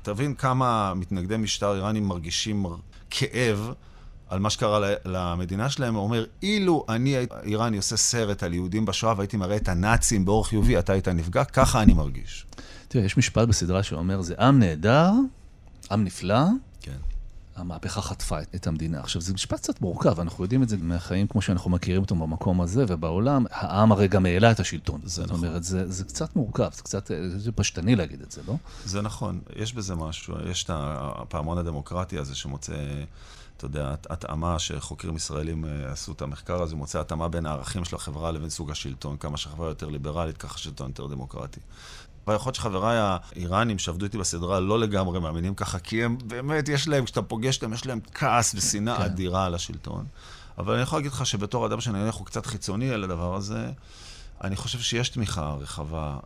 תבין 0.01 0.35
כמה 0.35 0.93
מתנגדי 0.93 1.37
משטר 1.37 1.75
איראנים 1.75 2.07
מרגישים 2.07 2.65
כאב 3.09 3.73
על 4.29 4.39
מה 4.39 4.50
שקרה 4.50 4.79
למדינה 5.05 5.70
שלהם, 5.70 5.96
הוא 5.96 6.03
אומר, 6.03 6.25
אילו 6.41 6.86
אני 6.89 7.15
איראני 7.44 7.77
עושה 7.77 7.98
סרט 7.98 8.44
על 8.44 8.53
יהודים 8.53 8.86
בשואה 8.86 9.13
והייתי 9.17 9.38
מראה 9.38 9.55
את 9.55 9.70
הנאצים 9.70 10.25
באור 10.25 10.48
חיובי, 10.48 10.79
אתה 10.79 10.94
היית 10.94 11.08
נפגע, 11.08 11.44
ככה 11.44 11.82
אני 11.82 11.94
מרגיש. 11.94 12.46
תראה, 12.88 13.05
יש 13.05 13.17
משפט 13.17 13.48
בסדרה 13.48 13.84
שאומר, 13.84 14.22
זה 14.22 14.36
עם 14.39 14.60
נהדר, 14.60 15.12
עם 15.91 16.03
נפלא, 16.03 16.44
כן. 16.82 16.98
המהפכה 17.55 18.01
חטפה 18.01 18.38
את 18.55 18.67
המדינה. 18.67 19.00
עכשיו, 19.00 19.22
זה 19.22 19.34
משפט 19.34 19.60
קצת 19.60 19.82
מורכב, 19.82 20.20
אנחנו 20.20 20.44
יודעים 20.44 20.63
את 20.63 20.70
זה 20.70 20.77
מהחיים 20.77 21.27
כמו 21.27 21.41
שאנחנו 21.41 21.72
מכירים 21.72 22.01
אותם 22.01 22.20
במקום 22.20 22.62
הזה, 22.62 22.86
ובעולם, 22.88 23.46
העם 23.51 23.91
הרי 23.91 24.08
גם 24.08 24.25
העלה 24.25 24.51
את 24.51 24.60
השלטון. 24.60 25.01
זה 25.03 25.10
זאת 25.10 25.32
נכון. 25.32 25.46
אומרת, 25.46 25.63
זה, 25.63 25.91
זה 25.91 26.03
קצת 26.03 26.36
מורכב, 26.36 26.70
זה 26.74 26.82
קצת 26.84 27.12
זה 27.38 27.51
פשטני 27.51 27.96
להגיד 27.96 28.22
את 28.22 28.32
זה, 28.32 28.41
לא? 28.48 28.55
זה 28.86 29.01
נכון, 29.01 29.39
יש 29.55 29.74
בזה 29.74 29.96
משהו, 29.96 30.36
יש 30.50 30.63
את 30.63 30.70
הפעמון 30.74 31.58
הדמוקרטי 31.58 32.17
הזה 32.17 32.36
שמוצא... 32.36 32.74
אתה 33.57 33.65
יודע, 33.65 33.95
התאמה 34.09 34.59
שחוקרים 34.59 35.15
ישראלים 35.15 35.65
אה, 35.65 35.91
עשו 35.91 36.12
את 36.12 36.21
המחקר 36.21 36.62
הזה, 36.62 36.75
מוצא 36.75 37.00
התאמה 37.00 37.29
בין 37.29 37.45
הערכים 37.45 37.85
של 37.85 37.95
החברה 37.95 38.31
לבין 38.31 38.50
סוג 38.50 38.71
השלטון. 38.71 39.17
כמה 39.17 39.38
שהחברה 39.38 39.67
יותר 39.67 39.89
ליברלית, 39.89 40.38
ככה 40.38 40.57
שלטון 40.57 40.88
יותר 40.88 41.07
דמוקרטי. 41.07 41.59
ויכול 42.27 42.50
להיות 42.50 42.55
שחבריי 42.55 42.97
האיראנים 43.00 43.79
שעבדו 43.79 44.05
איתי 44.05 44.17
בסדרה 44.17 44.59
לא 44.59 44.79
לגמרי 44.79 45.19
מאמינים 45.19 45.55
ככה, 45.55 45.79
כי 45.79 46.03
הם 46.03 46.17
באמת, 46.25 46.69
יש 46.69 46.88
להם, 46.88 47.05
כשאתה 47.05 47.21
פוגש 47.21 47.55
אותם, 47.55 47.74
יש 47.74 47.85
להם 47.85 48.00
כעס 48.13 48.55
ושנאה 48.55 48.97
כן. 48.97 49.03
אדירה 49.03 49.45
על 49.45 49.55
השלטון. 49.55 50.05
אבל 50.57 50.74
אני 50.74 50.81
יכול 50.81 51.00
להגיד 51.00 51.12
לך 51.12 51.25
שבתור 51.25 51.65
אדם 51.65 51.81
שנניח 51.81 52.15
הוא 52.15 52.25
קצת 52.25 52.45
חיצוני 52.45 52.91
על 52.91 53.03
הדבר 53.03 53.35
הזה, 53.35 53.71
אני 54.43 54.55
חושב 54.55 54.79
שיש 54.79 55.09
תמיכה 55.09 55.55
רחבה, 55.59 56.17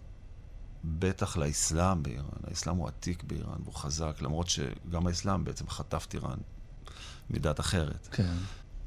בטח 0.83 1.38
לאסלאם 1.38 2.03
באיראן. 2.03 2.39
האסלאם 2.48 2.75
הוא 2.75 2.88
עתיק 2.88 3.24
באיראן, 3.24 3.57
והוא 3.63 3.75
חזק, 3.75 4.21
למרות 4.21 4.50
שגם 4.50 5.07
האסלאם 5.07 5.43
בעצם 5.43 5.69
חטף 5.69 6.05
את 6.07 6.13
איראן 6.13 6.38
מדת 7.29 7.59
אחרת. 7.59 8.07
כן. 8.12 8.33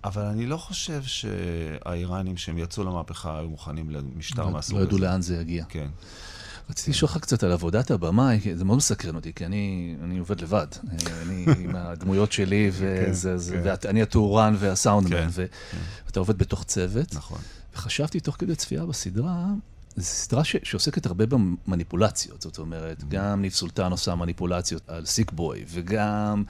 אבל 0.05 0.23
אני 0.23 0.47
לא 0.47 0.57
חושב 0.57 1.03
שהאיראנים, 1.03 2.37
שהם 2.37 2.59
יצאו 2.59 2.85
למהפכה, 2.85 3.39
היו 3.39 3.49
מוכנים 3.49 3.91
למשטר 3.91 4.43
לא, 4.43 4.51
מהסוג 4.51 4.77
הזה. 4.77 4.85
לא 4.85 4.89
ידעו 4.89 4.99
לאן 4.99 5.23
זה 5.23 5.37
יגיע. 5.37 5.65
כן. 5.69 5.89
רציתי 6.71 6.91
לשאול 6.91 7.09
אותך 7.09 7.23
קצת 7.23 7.43
על 7.43 7.53
עבודת 7.53 7.91
הבמאי, 7.91 8.41
זה 8.55 8.65
מאוד 8.65 8.79
מסקרן 8.79 9.15
אותי, 9.15 9.33
כי 9.33 9.47
אני, 9.47 9.97
אני 10.05 10.19
עובד 10.19 10.41
לבד. 10.41 10.67
אני 11.23 11.47
עם 11.65 11.77
הדמויות 11.77 12.33
שלי, 12.33 12.71
וזה, 12.73 13.37
כן, 13.53 13.63
כן. 13.63 13.77
ואני 13.85 14.03
הטורן 14.03 14.55
והסאונדמן, 14.59 15.31
כן, 15.31 15.47
כן. 15.71 15.79
ואתה 16.07 16.21
עובד 16.21 16.39
בתוך 16.39 16.65
צוות. 16.65 17.15
נכון. 17.15 17.39
וחשבתי 17.75 18.21
תוך 18.21 18.37
כדי 18.39 18.57
צפייה 18.57 18.87
בסדרה, 18.87 19.47
זו 19.97 20.05
סדרה 20.05 20.45
ש, 20.45 20.57
שעוסקת 20.63 21.07
הרבה 21.07 21.25
במניפולציות, 21.27 22.43
זאת 22.43 22.59
אומרת, 22.59 23.01
mm-hmm. 23.01 23.07
גם 23.09 23.43
ניב 23.43 23.53
סולטן 23.53 23.91
עושה 23.91 24.15
מניפולציות 24.15 24.83
על 24.89 25.07
סיק 25.07 25.33
בוי, 25.33 25.65
וגם... 25.69 26.45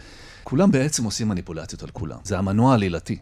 כולם 0.45 0.71
בעצם 0.71 1.05
עושים 1.05 1.29
מניפולציות 1.29 1.83
על 1.83 1.91
כולם. 1.91 2.19
זה 2.25 2.39
המנוע 2.39 2.71
העלילתי. 2.71 3.19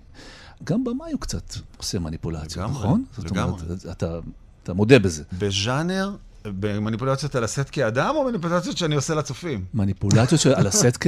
גם 0.64 0.84
במאי 0.84 1.12
הוא 1.12 1.20
קצת 1.20 1.54
עושה 1.76 1.98
מניפולציות, 1.98 2.56
לגמרי, 2.56 2.78
נכון? 2.78 3.04
לגמרי. 3.24 3.58
זאת 3.58 3.68
אומרת, 3.84 3.96
אתה, 3.96 4.18
אתה 4.62 4.74
מודה 4.74 4.98
בזה. 4.98 5.22
בז'אנר 5.38 6.16
במניפולציות 6.44 7.34
על 7.34 7.44
הסט 7.44 7.68
כאדם, 7.72 8.14
או 8.16 8.24
מניפולציות 8.24 8.76
שאני 8.76 8.94
עושה 8.94 9.14
לצופים? 9.14 9.64
מניפולציות 9.74 10.46
על 10.46 10.66
הסט 10.66 11.06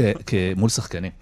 מול 0.57 0.69
שחקנים. 0.69 1.13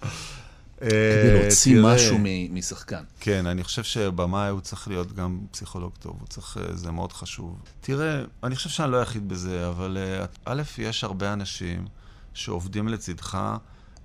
כדי 0.81 0.89
אה, 0.91 1.39
להוציא 1.41 1.81
משהו 1.81 2.17
משחקן. 2.49 3.03
כן, 3.19 3.45
אני 3.45 3.63
חושב 3.63 3.83
שבמאי 3.83 4.49
הוא 4.49 4.61
צריך 4.61 4.87
להיות 4.87 5.13
גם 5.13 5.39
פסיכולוג 5.51 5.91
טוב, 5.99 6.17
הוא 6.19 6.27
צריך, 6.27 6.57
אה, 6.57 6.75
זה 6.75 6.91
מאוד 6.91 7.13
חשוב. 7.13 7.59
תראה, 7.81 8.21
אני 8.43 8.55
חושב 8.55 8.69
שאני 8.69 8.91
לא 8.91 8.97
היחיד 8.97 9.29
בזה, 9.29 9.67
אבל 9.67 9.97
אה, 9.97 10.25
א', 10.45 10.61
יש 10.77 11.03
הרבה 11.03 11.33
אנשים 11.33 11.85
שעובדים 12.33 12.87
לצדך 12.87 13.57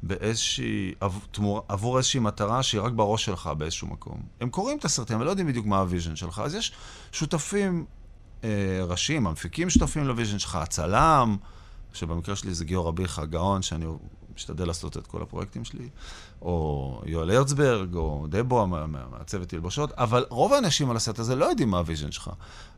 באיזושהי, 0.09 0.95
עבור 1.69 1.99
איזושהי 1.99 2.21
מטרה 2.21 2.63
שהיא 2.63 2.81
רק 2.81 2.93
בראש 2.93 3.25
שלך 3.25 3.47
באיזשהו 3.47 3.89
מקום. 3.89 4.23
הם 4.41 4.51
קוראים 4.51 4.79
את 4.79 4.85
הסרטים, 4.85 5.17
אבל 5.17 5.25
לא 5.25 5.31
יודעים 5.31 5.49
בדיוק 5.49 5.67
מה 5.67 5.79
ה 5.79 5.84
vision 5.84 6.17
שלך, 6.17 6.43
אז 6.45 6.55
יש 6.55 6.73
שותפים 7.13 7.85
אה, 8.45 8.49
ראשיים, 8.85 9.27
המפיקים 9.27 9.71
שותפים 9.71 10.05
ל 10.05 10.09
vision 10.09 10.38
שלך, 10.39 10.55
הצלם, 10.55 11.37
שבמקרה 11.93 12.37
שלי 12.37 12.55
זה 12.55 12.65
גיורא 12.65 12.91
ביח 12.91 13.19
הגאון, 13.19 13.63
שאני 13.63 13.87
משתדל 14.35 14.67
לעשות 14.67 14.97
את 14.97 15.07
כל 15.07 15.23
הפרויקטים 15.23 15.65
שלי, 15.65 15.89
או 16.43 17.03
יואל 17.07 17.31
הרצברג, 17.31 17.95
או 17.95 18.27
דבו, 18.29 18.67
מהצוות 18.67 19.49
תלבושות, 19.49 19.93
אבל 19.93 20.25
רוב 20.29 20.53
האנשים 20.53 20.91
על 20.91 20.97
הסרט 20.97 21.19
הזה 21.19 21.35
לא 21.35 21.45
יודעים 21.45 21.71
מה 21.71 21.79
ה 21.79 21.83
vision 21.83 22.12
שלך. 22.13 22.31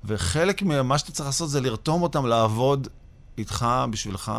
וחלק 0.04 0.62
ממה 0.62 0.98
שאתה 0.98 1.12
צריך 1.12 1.26
לעשות 1.26 1.50
זה 1.50 1.60
לרתום 1.60 2.02
אותם 2.02 2.26
לעבוד 2.26 2.88
איתך, 3.38 3.66
בשבילך, 3.90 4.32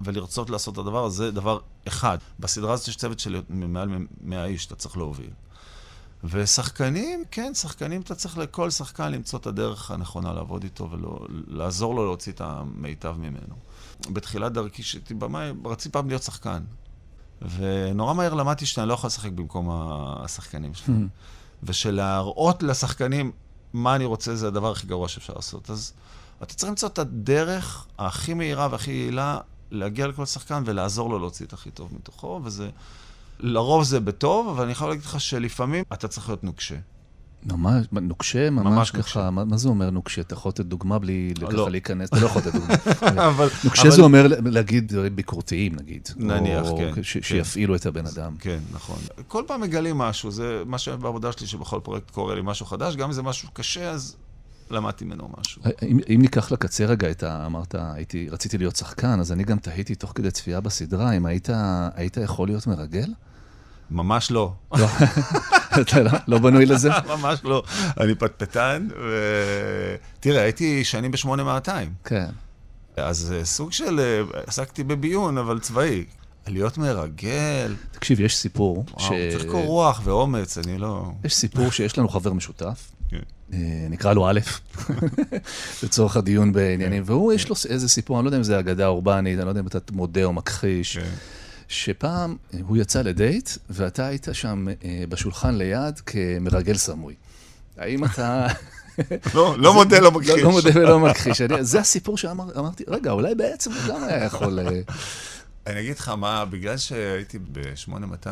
ולרצות 0.00 0.50
לעשות 0.50 0.74
את 0.74 0.78
הדבר 0.78 1.04
הזה, 1.04 1.30
דבר 1.30 1.58
אחד. 1.88 2.18
בסדרה 2.38 2.72
הזאת 2.72 2.88
יש 2.88 2.96
צוות 2.96 3.20
של 3.20 3.42
מעל 3.48 3.88
100 4.20 4.44
איש 4.44 4.62
שאתה 4.62 4.74
צריך 4.74 4.96
להוביל. 4.96 5.30
ושחקנים, 6.24 7.24
כן, 7.30 7.54
שחקנים, 7.54 8.00
אתה 8.00 8.14
צריך 8.14 8.38
לכל 8.38 8.70
שחקן 8.70 9.12
למצוא 9.12 9.38
את 9.38 9.46
הדרך 9.46 9.90
הנכונה 9.90 10.32
לעבוד 10.32 10.62
איתו 10.62 10.90
ולעזור 10.90 11.94
לו 11.94 12.04
להוציא 12.04 12.32
את 12.32 12.40
המיטב 12.40 13.16
ממנו. 13.18 13.54
בתחילת 14.12 14.52
דרכי, 14.52 14.82
שהייתי 14.82 15.14
במאי, 15.14 15.52
רציתי 15.64 15.92
פעם 15.92 16.08
להיות 16.08 16.22
שחקן. 16.22 16.62
ונורא 17.56 18.14
מהר 18.14 18.34
למדתי 18.34 18.66
שאני 18.66 18.88
לא 18.88 18.94
יכול 18.94 19.08
לשחק 19.08 19.32
במקום 19.32 19.68
השחקנים 19.70 20.74
שלי. 20.74 20.94
ושלהראות 21.62 22.62
לשחקנים 22.62 23.32
מה 23.72 23.96
אני 23.96 24.04
רוצה 24.04 24.36
זה 24.36 24.48
הדבר 24.48 24.70
הכי 24.70 24.86
גרוע 24.86 25.08
שאפשר 25.08 25.32
לעשות. 25.36 25.70
אז 25.70 25.92
אתה 26.42 26.54
צריך 26.54 26.70
למצוא 26.70 26.88
את 26.88 26.98
הדרך 26.98 27.86
הכי 27.98 28.34
מהירה 28.34 28.68
והכי 28.70 28.90
יעילה 28.90 29.40
להגיע 29.70 30.06
לכל 30.06 30.26
שחקן 30.26 30.62
ולעזור 30.66 31.10
לו 31.10 31.18
להוציא 31.18 31.46
את 31.46 31.52
הכי 31.52 31.70
טוב 31.70 31.94
מתוכו, 31.94 32.40
וזה... 32.44 32.70
לרוב 33.40 33.84
זה 33.84 34.00
בטוב, 34.00 34.48
אבל 34.48 34.62
אני 34.62 34.72
יכול 34.72 34.88
להגיד 34.88 35.04
לך 35.04 35.20
שלפעמים 35.20 35.84
אתה 35.92 36.08
צריך 36.08 36.28
להיות 36.28 36.44
נוקשה. 36.44 36.76
ממש, 37.44 37.86
נוקשה, 37.92 38.50
ממש, 38.50 38.64
ממש 38.64 38.90
ככה, 38.90 38.98
נוקשה. 38.98 39.30
מה, 39.30 39.44
מה 39.44 39.56
זה 39.56 39.68
אומר 39.68 39.90
נוקשה? 39.90 40.20
אתה 40.20 40.34
יכול 40.34 40.48
לתת 40.48 40.64
דוגמה 40.64 40.98
בלי 40.98 41.34
לא. 41.40 41.48
ככה 41.50 41.68
להיכנס? 41.68 42.08
אתה 42.08 42.20
לא 42.20 42.26
יכול 42.26 42.42
לתת 42.42 42.52
דוגמה. 42.52 42.74
אבל, 43.28 43.48
נוקשה 43.64 43.82
אבל... 43.82 43.90
זה 43.90 44.02
אומר 44.02 44.26
להגיד 44.44 44.88
דברים 44.88 45.16
ביקורתיים, 45.16 45.76
נגיד. 45.76 46.08
נניח, 46.16 46.68
או, 46.68 46.78
כן. 46.94 47.02
ש, 47.02 47.12
כן. 47.16 47.22
שיפעילו 47.22 47.74
את 47.74 47.86
הבן 47.86 48.06
אדם. 48.06 48.36
כן, 48.40 48.58
נכון. 48.72 48.98
כל 49.28 49.42
פעם 49.46 49.60
מגלים 49.60 49.98
משהו, 49.98 50.30
זה 50.30 50.62
מה 50.66 50.78
שבעבודה 50.78 51.32
שלי, 51.32 51.46
שבכל 51.46 51.80
פרויקט 51.82 52.10
קורה 52.10 52.34
לי 52.34 52.40
משהו 52.44 52.66
חדש, 52.66 52.96
גם 52.96 53.08
אם 53.08 53.12
זה 53.12 53.22
משהו 53.22 53.48
קשה, 53.52 53.90
אז 53.90 54.16
למדתי 54.72 55.04
ממנו 55.04 55.30
משהו. 55.38 55.62
אם, 55.82 55.98
אם 56.14 56.18
ניקח 56.22 56.52
לקצה 56.52 56.84
רגע 56.84 57.10
את 57.10 57.22
ה... 57.22 57.46
אמרת, 57.46 57.74
הייתי, 57.94 58.28
רציתי 58.30 58.58
להיות 58.58 58.76
שחקן, 58.76 59.20
אז 59.20 59.32
אני 59.32 59.44
גם 59.44 59.58
תהיתי 59.58 59.94
תוך 59.94 60.12
כדי 60.14 60.30
צפייה 60.30 60.60
בסדרה, 60.60 61.12
אם 61.12 61.26
היית, 61.26 61.48
היית 61.94 62.16
יכול 62.16 62.48
להיות 62.48 62.66
מרגל? 62.66 63.08
ממש 63.90 64.30
לא. 64.30 64.52
לא. 64.72 64.86
אתה 65.80 66.02
לא, 66.02 66.10
לא 66.28 66.38
בנוי 66.38 66.66
לזה? 66.66 66.90
ממש 67.16 67.40
לא. 67.44 67.62
אני 68.00 68.14
פטפטן, 68.14 68.88
ו... 69.00 69.14
תראה, 70.20 70.42
הייתי 70.42 70.84
שנים 70.84 71.10
ב-8200. 71.10 71.68
כן. 72.04 72.30
אז 72.96 73.34
אה, 73.36 73.44
סוג 73.44 73.72
של, 73.72 74.00
אה, 74.00 74.40
עסקתי 74.46 74.84
בביון, 74.84 75.38
אבל 75.38 75.58
צבאי. 75.58 76.04
להיות 76.46 76.78
מרגל. 76.78 77.74
תקשיב, 77.90 78.20
יש 78.20 78.36
סיפור 78.36 78.84
וואו, 78.90 79.00
ש... 79.00 79.08
צריך 79.32 79.44
קור 79.50 79.64
רוח 79.64 80.00
ואומץ, 80.04 80.58
אני 80.58 80.78
לא... 80.78 81.10
יש 81.24 81.34
סיפור 81.34 81.70
שיש 81.70 81.98
לנו 81.98 82.08
חבר 82.08 82.32
משותף, 82.32 82.90
כן. 83.08 83.16
אה, 83.16 83.22
נקרא 83.90 84.12
לו 84.12 84.28
א', 84.30 84.40
לצורך 85.82 86.16
הדיון 86.16 86.52
בעניינים, 86.52 87.04
כן. 87.04 87.12
והוא, 87.12 87.32
יש 87.32 87.48
לו 87.48 87.54
איזה 87.68 87.88
סיפור, 87.88 88.18
אני 88.18 88.24
לא 88.24 88.28
יודע 88.28 88.38
אם 88.38 88.42
זה 88.42 88.58
אגדה 88.58 88.86
אורבנית, 88.86 89.38
אני 89.38 89.44
לא 89.44 89.50
יודע 89.50 89.60
אם 89.60 89.66
אתה 89.66 89.78
מודה 89.92 90.24
או 90.24 90.32
מכחיש. 90.32 90.98
כן. 90.98 91.10
שפעם 91.68 92.36
הוא 92.60 92.76
יצא 92.76 93.02
לדייט, 93.02 93.50
ואתה 93.70 94.06
היית 94.06 94.28
שם 94.32 94.66
אה, 94.84 95.04
בשולחן 95.08 95.54
ליד 95.54 96.00
כמרגל 96.00 96.76
סמוי. 96.76 97.14
האם 97.78 98.04
אתה... 98.04 98.46
לא, 99.34 99.54
לא 99.58 99.74
מודה, 99.74 100.00
לא 100.00 100.10
מכחיש. 100.10 100.30
לא 100.42 100.50
מודה 100.50 100.70
ולא 100.74 101.00
מכחיש. 101.00 101.42
זה 101.60 101.80
הסיפור 101.80 102.18
שאמרתי, 102.18 102.84
רגע, 102.88 103.10
אולי 103.10 103.34
בעצם 103.34 103.72
הוא 103.72 103.80
גם 103.88 104.04
היה 104.04 104.24
יכול... 104.24 104.58
אה, 104.58 104.80
אני 105.66 105.80
אגיד 105.80 105.98
לך 105.98 106.08
מה, 106.08 106.44
בגלל 106.44 106.76
שהייתי 106.76 107.38
ב-8200, 107.52 108.26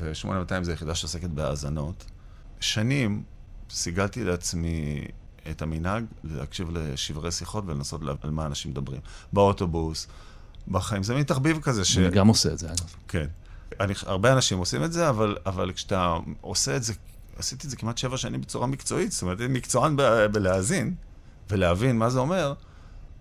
ו-8200 0.00 0.62
זו 0.62 0.72
יחידה 0.72 0.94
שעוסקת 0.94 1.30
בהאזנות, 1.30 2.04
שנים 2.60 3.22
סיגלתי 3.70 4.24
לעצמי 4.24 5.04
את 5.50 5.62
המנהג 5.62 6.04
להקשיב 6.24 6.70
לשברי 6.70 7.30
שיחות 7.30 7.64
ולנסות 7.66 8.00
על 8.22 8.30
מה 8.30 8.46
אנשים 8.46 8.70
מדברים. 8.70 9.00
באוטובוס, 9.32 10.06
בחיים. 10.68 11.02
זה 11.02 11.14
מין 11.14 11.22
תחביב 11.22 11.60
כזה 11.62 11.84
ש... 11.84 11.98
אני 11.98 12.10
גם 12.10 12.28
עושה 12.28 12.52
את 12.52 12.58
זה, 12.58 12.66
אגב. 12.66 12.94
כן. 13.08 13.26
אני, 13.80 13.94
הרבה 14.06 14.32
אנשים 14.32 14.58
עושים 14.58 14.84
את 14.84 14.92
זה, 14.92 15.08
אבל, 15.08 15.36
אבל 15.46 15.72
כשאתה 15.72 16.16
עושה 16.40 16.76
את 16.76 16.82
זה, 16.82 16.92
עשיתי 17.38 17.66
את 17.66 17.70
זה 17.70 17.76
כמעט 17.76 17.98
שבע 17.98 18.16
שנים 18.16 18.40
בצורה 18.40 18.66
מקצועית, 18.66 19.12
זאת 19.12 19.22
אומרת, 19.22 19.40
אני 19.40 19.48
מקצוען 19.48 19.96
ב- 19.96 20.26
בלהאזין 20.32 20.94
ולהבין 21.50 21.98
מה 21.98 22.10
זה 22.10 22.18
אומר, 22.18 22.54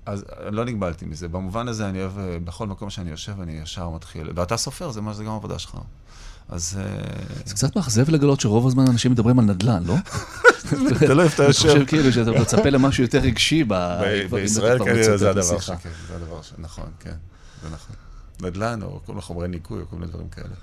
אז 0.05 0.25
לא 0.51 0.65
נגבלתי 0.65 1.05
מזה. 1.05 1.27
במובן 1.27 1.67
הזה 1.67 1.89
אני 1.89 2.01
אוהב, 2.01 2.11
בכל 2.43 2.67
מקום 2.67 2.89
שאני 2.89 3.09
יושב, 3.09 3.41
אני 3.41 3.51
ישר 3.51 3.89
מתחיל. 3.89 4.31
ואתה 4.35 4.57
סופר, 4.57 4.91
זה 4.91 5.01
מה 5.01 5.13
שזה 5.13 5.23
גם 5.23 5.31
העבודה 5.31 5.59
שלך. 5.59 5.77
אז... 6.49 6.79
אה, 6.79 6.85
זה 7.45 7.53
קצת 7.53 7.75
מאכזב 7.75 8.09
לגלות 8.09 8.39
שרוב 8.39 8.67
הזמן 8.67 8.85
אנשים 8.87 9.11
מדברים 9.11 9.39
על 9.39 9.45
נדל"ן, 9.45 9.83
לא? 9.85 9.95
אתה 11.03 11.13
לא 11.13 11.23
איפה 11.23 11.35
אתה 11.35 11.43
יושב. 11.43 11.69
אני 11.69 11.73
חושב 11.73 11.85
כאילו 11.87 12.11
שאתה 12.13 12.31
מצפה 12.31 12.69
למשהו 12.69 13.03
יותר 13.03 13.19
רגשי. 13.19 13.63
בישראל 14.31 14.79
כנראה 14.79 15.17
זה 15.17 15.29
הדבר 15.29 15.59
ש... 15.59 15.69
כן, 15.69 15.89
זה 16.07 16.15
הדבר 16.15 16.41
ש... 16.41 16.53
נכון, 16.57 16.89
כן, 16.99 17.15
זה 17.63 17.69
נכון. 17.69 17.95
נדל"ן 18.41 18.81
או 18.83 18.99
כל 19.05 19.11
מיני 19.11 19.21
חומרי 19.21 19.47
ניקוי 19.47 19.81
או 19.81 19.87
כל 19.89 19.95
מיני 19.95 20.11
דברים 20.11 20.29
כאלה. 20.29 20.53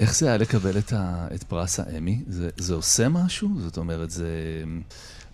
איך 0.00 0.14
זה 0.16 0.26
היה 0.26 0.36
לקבל 0.36 0.78
את, 0.78 0.92
ה, 0.92 1.26
את 1.34 1.42
פרס 1.42 1.80
האמי? 1.80 2.22
זה, 2.28 2.48
זה 2.56 2.74
עושה 2.74 3.08
משהו? 3.08 3.50
זאת 3.60 3.76
אומרת, 3.76 4.10
זה 4.10 4.28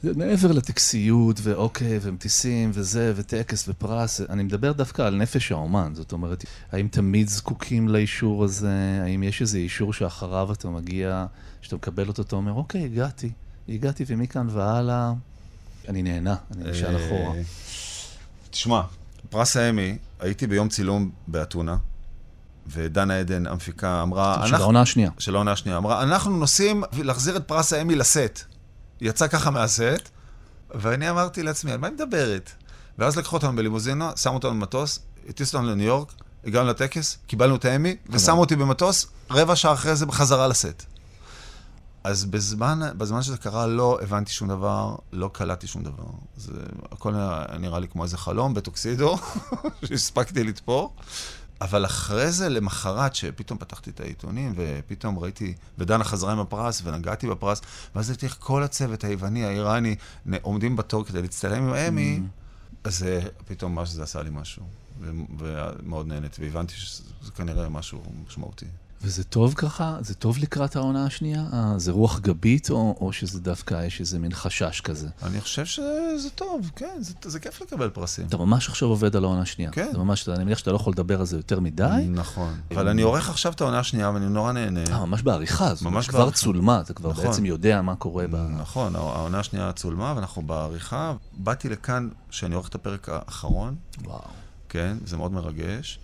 מעבר 0.04 0.52
לטקסיות, 0.52 1.40
ואוקיי, 1.42 1.98
ומטיסים, 2.02 2.70
וזה, 2.74 3.12
וטקס, 3.16 3.68
ופרס. 3.68 4.20
אני 4.20 4.42
מדבר 4.42 4.72
דווקא 4.72 5.02
על 5.02 5.16
נפש 5.16 5.52
האומן. 5.52 5.92
זאת 5.94 6.12
אומרת, 6.12 6.44
האם 6.72 6.88
תמיד 6.88 7.28
זקוקים 7.28 7.88
לאישור 7.88 8.44
הזה? 8.44 9.00
האם 9.02 9.22
יש 9.22 9.40
איזה 9.40 9.58
אישור 9.58 9.92
שאחריו 9.92 10.52
אתה 10.52 10.68
מגיע, 10.68 11.26
שאתה 11.60 11.76
מקבל 11.76 12.08
אותו, 12.08 12.22
אתה 12.22 12.36
אומר, 12.36 12.52
אוקיי, 12.52 12.84
הגעתי. 12.84 13.30
הגעתי, 13.68 14.04
ומכאן 14.06 14.46
והלאה, 14.50 15.12
אני 15.88 16.02
נהנה, 16.02 16.34
אני 16.56 16.70
נשאל 16.70 16.96
אה, 16.96 17.06
אחורה. 17.06 17.34
תשמע, 18.50 18.82
פרס 19.30 19.56
האמי, 19.56 19.98
הייתי 20.20 20.46
ביום 20.46 20.68
צילום 20.68 21.10
באתונה. 21.26 21.76
ודנה 22.72 23.18
עדן, 23.18 23.46
המפיקה, 23.46 24.02
אמרה... 24.02 24.46
של 24.46 24.54
העונה 24.54 24.80
השנייה. 24.80 25.10
של 25.18 25.34
העונה 25.34 25.52
השנייה. 25.52 25.78
אמרה, 25.78 26.02
אנחנו 26.02 26.38
נוסעים 26.38 26.82
להחזיר 27.02 27.36
את 27.36 27.48
פרס 27.48 27.72
האמי 27.72 27.94
לסט. 27.94 28.44
יצא 29.00 29.28
ככה 29.28 29.50
מהסט, 29.50 30.08
ואני 30.70 31.10
אמרתי 31.10 31.42
לעצמי, 31.42 31.72
על 31.72 31.78
מה 31.78 31.86
היא 31.86 31.94
מדברת? 31.94 32.50
ואז 32.98 33.16
לקחו 33.16 33.36
אותנו 33.36 33.56
בלימוזינה, 33.56 34.12
שמו 34.16 34.34
אותנו 34.34 34.50
במטוס, 34.50 34.98
הטיסו 35.28 35.56
אותנו 35.56 35.70
לניו 35.70 35.86
יורק, 35.86 36.12
הגענו 36.44 36.68
לטקס, 36.68 37.18
קיבלנו 37.26 37.56
את 37.56 37.64
האמי, 37.64 37.96
ושמו 38.10 38.40
אותי 38.40 38.56
במטוס, 38.56 39.06
רבע 39.30 39.56
שעה 39.56 39.72
אחרי 39.72 39.96
זה 39.96 40.06
בחזרה 40.06 40.48
לסט. 40.48 40.86
אז 42.04 42.24
בזמן, 42.24 42.80
בזמן 42.96 43.22
שזה 43.22 43.36
קרה 43.36 43.66
לא 43.66 43.98
הבנתי 44.02 44.32
שום 44.32 44.48
דבר, 44.48 44.96
לא 45.12 45.30
קלטתי 45.32 45.66
שום 45.66 45.82
דבר. 45.82 46.04
זה 46.36 46.52
הכל 46.92 47.14
נראה 47.58 47.78
לי 47.78 47.88
כמו 47.88 48.04
איזה 48.04 48.18
חלום 48.18 48.54
בטוקסידו, 48.54 49.16
שהספקתי 49.86 50.44
לתפור. 50.44 50.94
אבל 51.60 51.86
אחרי 51.86 52.32
זה, 52.32 52.48
למחרת, 52.48 53.14
שפתאום 53.14 53.58
פתחתי 53.58 53.90
את 53.90 54.00
העיתונים, 54.00 54.52
ופתאום 54.56 55.18
ראיתי, 55.18 55.54
ודנה 55.78 56.04
חזרה 56.04 56.32
עם 56.32 56.38
הפרס, 56.38 56.82
ונגעתי 56.84 57.28
בפרס, 57.28 57.60
ואז 57.94 58.08
ראיתי 58.10 58.26
איך 58.26 58.36
כל 58.40 58.62
הצוות 58.62 59.04
היווני, 59.04 59.44
האיראני, 59.44 59.96
עומדים 60.42 60.76
בתור 60.76 61.04
כדי 61.04 61.22
להצטלם 61.22 61.62
עם 61.62 61.74
אמי, 61.74 62.20
mm-hmm. 62.20 62.88
אז 62.88 63.06
פתאום 63.46 63.74
מה 63.74 63.86
שזה 63.86 64.02
עשה 64.02 64.22
לי 64.22 64.30
משהו. 64.32 64.64
ומאוד 65.38 66.06
נהניתי, 66.06 66.42
והבנתי 66.42 66.74
שזה 66.74 67.30
כנראה 67.36 67.68
משהו 67.68 68.02
משמעותי. 68.26 68.66
וזה 69.02 69.24
טוב 69.24 69.54
ככה? 69.54 69.96
זה 70.00 70.14
טוב 70.14 70.38
לקראת 70.38 70.76
העונה 70.76 71.06
השנייה? 71.06 71.44
אה, 71.52 71.74
זה 71.76 71.92
רוח 71.92 72.18
גבית, 72.20 72.70
או, 72.70 72.96
או 73.00 73.12
שזה 73.12 73.40
דווקא 73.40 73.86
יש 73.86 74.00
איזה 74.00 74.18
מין 74.18 74.32
חשש 74.34 74.80
כזה? 74.80 75.08
אני 75.22 75.40
חושב 75.40 75.64
שזה 75.64 76.30
טוב, 76.34 76.70
כן, 76.76 76.96
זה, 77.00 77.14
זה 77.24 77.40
כיף 77.40 77.60
לקבל 77.62 77.90
פרסים. 77.90 78.26
אתה 78.26 78.36
ממש 78.36 78.68
עכשיו 78.68 78.88
עובד 78.88 79.16
על 79.16 79.24
העונה 79.24 79.42
השנייה. 79.42 79.70
כן. 79.70 79.88
זה 79.92 79.98
ממש, 79.98 80.28
אני 80.28 80.44
מניח 80.44 80.58
שאתה 80.58 80.70
לא 80.70 80.76
יכול 80.76 80.92
לדבר 80.92 81.20
על 81.20 81.26
זה 81.26 81.36
יותר 81.36 81.60
מדי. 81.60 82.06
נכון. 82.08 82.54
אבל 82.70 82.88
אני 82.88 83.02
עורך 83.02 83.30
עכשיו 83.30 83.52
את 83.52 83.60
העונה 83.60 83.78
השנייה, 83.78 84.10
ואני 84.10 84.28
נורא 84.28 84.52
נהנה. 84.52 84.84
אה, 84.90 85.06
ממש 85.06 85.22
בעריכה. 85.22 85.74
זאת 85.74 85.84
אומרת, 85.84 86.04
כבר 86.04 86.30
צולמה, 86.30 86.80
אתה 86.80 86.94
כבר 86.94 87.10
נכון. 87.10 87.24
בעצם 87.24 87.44
יודע 87.44 87.82
מה 87.82 87.96
קורה 87.96 88.26
ב... 88.30 88.36
נכון, 88.60 88.96
העונה 88.96 89.38
השנייה 89.38 89.72
צולמה, 89.72 90.12
ואנחנו 90.16 90.42
בעריכה. 90.42 91.14
באתי 91.32 91.68
לכאן, 91.68 92.08
שאני 92.30 92.54
עורך 92.54 92.68
את 92.68 92.74
הפרק 92.74 93.08
האחרון. 93.08 93.74
וואו. 94.04 94.20
כן, 94.68 94.96
זה 95.04 95.16
מאוד 95.16 95.32
מרגש. 95.32 95.98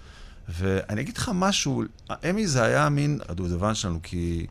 ואני 0.49 1.01
אגיד 1.01 1.17
לך 1.17 1.31
משהו, 1.35 1.83
אמי 2.31 2.47
זה 2.47 2.63
היה 2.63 2.89
מין 2.89 3.21
הדובדבן 3.29 3.75
שלנו, 3.75 4.01
כי 4.03 4.47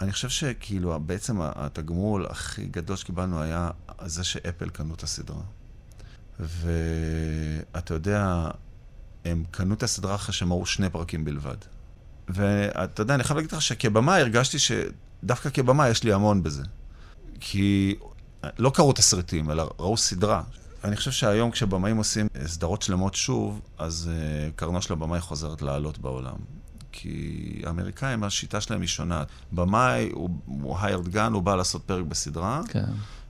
אני 0.00 0.12
חושב 0.12 0.28
שכאילו 0.28 1.00
בעצם 1.00 1.38
התגמול 1.40 2.26
הכי 2.26 2.64
גדול 2.64 2.96
שקיבלנו 2.96 3.42
היה 3.42 3.70
זה 4.06 4.24
שאפל 4.24 4.68
קנו 4.68 4.94
את 4.94 5.02
הסדרה. 5.02 5.42
ואתה 6.40 7.94
יודע, 7.94 8.48
הם 9.24 9.44
קנו 9.50 9.74
את 9.74 9.82
הסדרה 9.82 10.14
אחרי 10.14 10.34
שהם 10.34 10.52
ראו 10.52 10.66
שני 10.66 10.90
פרקים 10.90 11.24
בלבד. 11.24 11.56
ואתה 12.28 13.02
יודע, 13.02 13.14
אני 13.14 13.24
חייב 13.24 13.36
להגיד 13.36 13.52
לך 13.52 13.62
שכבמה 13.62 14.16
הרגשתי 14.16 14.58
שדווקא 14.58 15.50
כבמה 15.50 15.88
יש 15.88 16.04
לי 16.04 16.12
המון 16.12 16.42
בזה. 16.42 16.62
כי 17.40 17.96
לא 18.58 18.70
קראו 18.74 18.92
תסריטים, 18.92 19.50
אלא 19.50 19.70
ראו 19.78 19.96
סדרה. 19.96 20.42
אני 20.84 20.96
חושב 20.96 21.10
שהיום 21.10 21.50
כשבמאים 21.50 21.96
עושים 21.96 22.26
סדרות 22.46 22.82
שלמות 22.82 23.14
שוב, 23.14 23.60
אז 23.78 24.10
uh, 24.10 24.52
קרנו 24.56 24.82
של 24.82 24.92
הבמאי 24.92 25.20
חוזרת 25.20 25.62
לעלות 25.62 25.98
בעולם. 25.98 26.36
כי 26.92 27.62
האמריקאים, 27.66 28.24
השיטה 28.24 28.60
שלהם 28.60 28.80
היא 28.80 28.88
שונה. 28.88 29.24
במאי 29.52 30.10
הוא, 30.12 30.30
הוא 30.46 30.78
hired 30.78 31.14
gun, 31.14 31.32
הוא 31.32 31.42
בא 31.42 31.56
לעשות 31.56 31.82
פרק 31.82 32.04
בסדרה, 32.04 32.60
כן. 32.68 32.84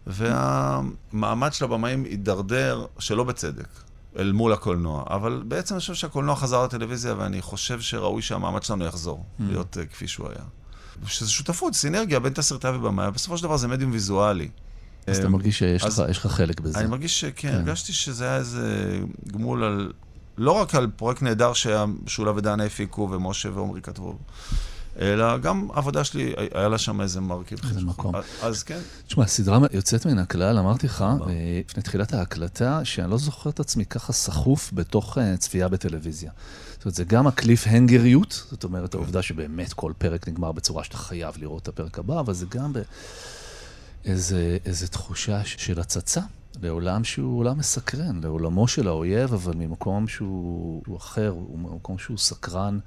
והמעמד 0.06 1.52
של 1.52 1.64
הבמאים 1.64 2.04
הידרדר 2.04 2.87
שלא 2.98 3.24
בצדק. 3.24 3.68
אל 4.18 4.32
מול 4.32 4.52
הקולנוע. 4.52 5.04
אבל 5.11 5.42
בעצם 5.48 5.74
אני 5.74 5.80
חושב 5.80 5.94
שהקולנוע 5.94 6.37
חזר 6.37 6.64
לטלוויזיה, 6.64 7.14
ואני 7.18 7.42
חושב 7.42 7.80
שראוי 7.80 8.22
שהמעמד 8.22 8.62
שלנו 8.62 8.84
יחזור, 8.84 9.24
mm. 9.24 9.42
להיות 9.42 9.76
uh, 9.76 9.87
כפי 9.87 10.08
שהוא 10.08 10.28
היה. 10.28 10.44
שזה 11.06 11.30
שותפות, 11.30 11.74
סינרגיה 11.74 12.20
בין 12.20 12.32
תסריטאי 12.32 12.70
ובמאי, 12.70 13.11
בסופו 13.11 13.38
של 13.38 13.42
דבר 13.42 13.56
זה 13.56 13.68
מדיום 13.68 13.92
ויזואלי. 13.92 14.48
אז 15.11 15.16
אתה 15.18 15.27
אמ, 15.27 15.33
מרגיש 15.33 15.59
שיש 15.59 15.85
לך, 16.09 16.27
חלק 16.27 16.61
בזה. 16.61 16.79
אני 16.79 16.88
מרגיש 16.88 17.21
שכן, 17.21 17.49
כן. 17.49 17.55
הרגשתי 17.55 17.92
שזה 17.92 18.25
היה 18.25 18.37
איזה 18.37 18.99
גמול 19.33 19.64
על, 19.64 19.92
לא 20.38 20.53
רק 20.53 20.75
על 20.75 20.87
פרויקט 20.97 21.23
נהדר 21.23 21.53
ששולה 21.53 22.33
ודנה 22.37 22.64
הפיקו 22.64 23.09
ומשה 23.11 23.49
ועומרי 23.53 23.83
כתבו, 23.83 24.18
אלא 25.01 25.38
גם 25.38 25.68
עבודה 25.73 26.05
שלי, 26.05 26.35
היה 26.55 26.68
לה 26.68 26.79
שם 26.79 27.01
איזה 27.01 27.21
מרכיב. 27.21 27.59
איזה 27.68 27.81
מקום. 27.81 28.14
אז 28.42 28.62
כן. 28.62 28.79
תשמע, 29.07 29.25
הסדרה 29.25 29.59
יוצאת 29.73 30.07
מן 30.07 30.18
הכלל, 30.18 30.59
אמרתי 30.59 30.87
לך, 30.87 31.03
אה, 31.03 31.61
לפני 31.68 31.83
תחילת 31.83 32.14
ההקלטה, 32.14 32.85
שאני 32.85 33.11
לא 33.11 33.18
זוכר 33.18 33.51
את 33.51 33.61
עצמי 33.61 33.87
ככה 33.87 34.12
סחוף 34.12 34.71
בתוך 34.73 35.18
אה, 35.18 35.37
צפייה 35.37 35.68
בטלוויזיה. 35.68 36.31
זאת 36.73 36.85
אומרת, 36.85 36.94
זה 36.94 37.05
גם 37.05 37.27
הקליף 37.27 37.66
הנגריות, 37.66 38.42
זאת 38.51 38.64
אומרת, 38.64 38.94
העובדה 38.94 39.23
שבאמת 39.23 39.73
כל 39.73 39.92
פרק 39.99 40.29
נגמר 40.29 40.53
בצורה 40.53 40.85
שאתה 40.85 40.97
חייב 40.97 41.35
לראות 41.38 41.62
את 41.62 41.68
הפרק 41.68 41.99
הבא, 41.99 42.21
אבל 42.21 42.35
זה 42.35 42.47
גם 42.51 42.73
ב... 42.73 42.79
איזה, 44.04 44.58
איזה 44.64 44.88
תחושה 44.88 45.44
של 45.44 45.80
הצצה 45.80 46.20
לעולם 46.62 47.04
שהוא 47.04 47.38
עולם 47.38 47.58
מסקרן, 47.58 48.20
לעולמו 48.22 48.68
של 48.68 48.88
האויב, 48.88 49.34
אבל 49.34 49.54
ממקום 49.54 50.08
שהוא 50.08 50.96
אחר, 50.96 51.28
הוא 51.28 51.58
מקום 51.58 51.98
שהוא 51.98 52.18
סקרן 52.18 52.78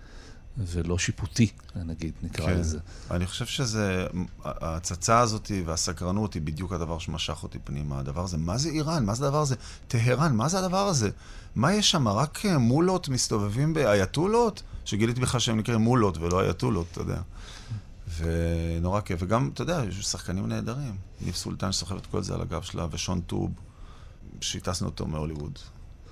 ולא 0.57 0.97
שיפוטי, 0.97 1.51
נגיד, 1.75 2.13
נקרא 2.23 2.45
כן. 2.45 2.57
לזה. 2.59 2.79
אני 3.11 3.25
חושב 3.25 3.45
שזה, 3.45 4.07
ההצצה 4.43 5.19
הזאת 5.19 5.51
והסקרנות 5.65 6.33
היא 6.33 6.41
בדיוק 6.41 6.73
הדבר 6.73 6.99
שמשך 6.99 7.43
אותי 7.43 7.59
פנימה. 7.63 7.99
הדבר 7.99 8.23
הזה, 8.23 8.37
מה 8.37 8.57
זה 8.57 8.69
איראן? 8.69 9.05
מה 9.05 9.15
זה 9.15 9.25
הדבר 9.25 9.41
הזה? 9.41 9.55
טהרן, 9.87 10.35
מה 10.35 10.49
זה 10.49 10.59
הדבר 10.59 10.87
הזה? 10.87 11.09
מה 11.55 11.73
יש 11.73 11.91
שם? 11.91 12.07
רק 12.07 12.39
מולות 12.45 13.09
מסתובבים 13.09 13.73
באייתולות? 13.73 14.63
שגיליתי 14.85 15.21
בכלל 15.21 15.39
שהם 15.39 15.57
נקראים 15.57 15.81
מולות 15.81 16.17
ולא 16.17 16.41
אייתולות, 16.41 16.87
אתה 16.91 17.01
יודע. 17.01 17.21
ונורא 18.17 19.01
כיף. 19.01 19.19
וגם, 19.23 19.49
אתה 19.53 19.61
יודע, 19.61 19.81
יש 19.89 20.05
שחקנים 20.05 20.47
נהדרים. 20.47 20.95
ניב 21.21 21.35
סולטן 21.35 21.71
שסוחב 21.71 21.95
את 21.95 22.05
כל 22.05 22.23
זה 22.23 22.33
על 22.33 22.41
הגב 22.41 22.61
שלה, 22.61 22.87
ושון 22.91 23.21
טוב, 23.21 23.51
שהטסנו 24.41 24.87
אותו 24.87 25.07
מהוליווד, 25.07 25.59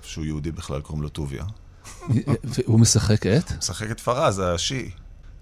שהוא 0.02 0.24
יהודי 0.24 0.52
בכלל, 0.52 0.80
קוראים 0.80 1.02
לו 1.02 1.08
טוביה. 1.08 1.44
והוא 2.44 2.80
משחק 2.80 3.26
את? 3.26 3.52
משחק 3.58 3.90
את 3.90 4.00
פרז, 4.00 4.38
השיעי. 4.38 4.90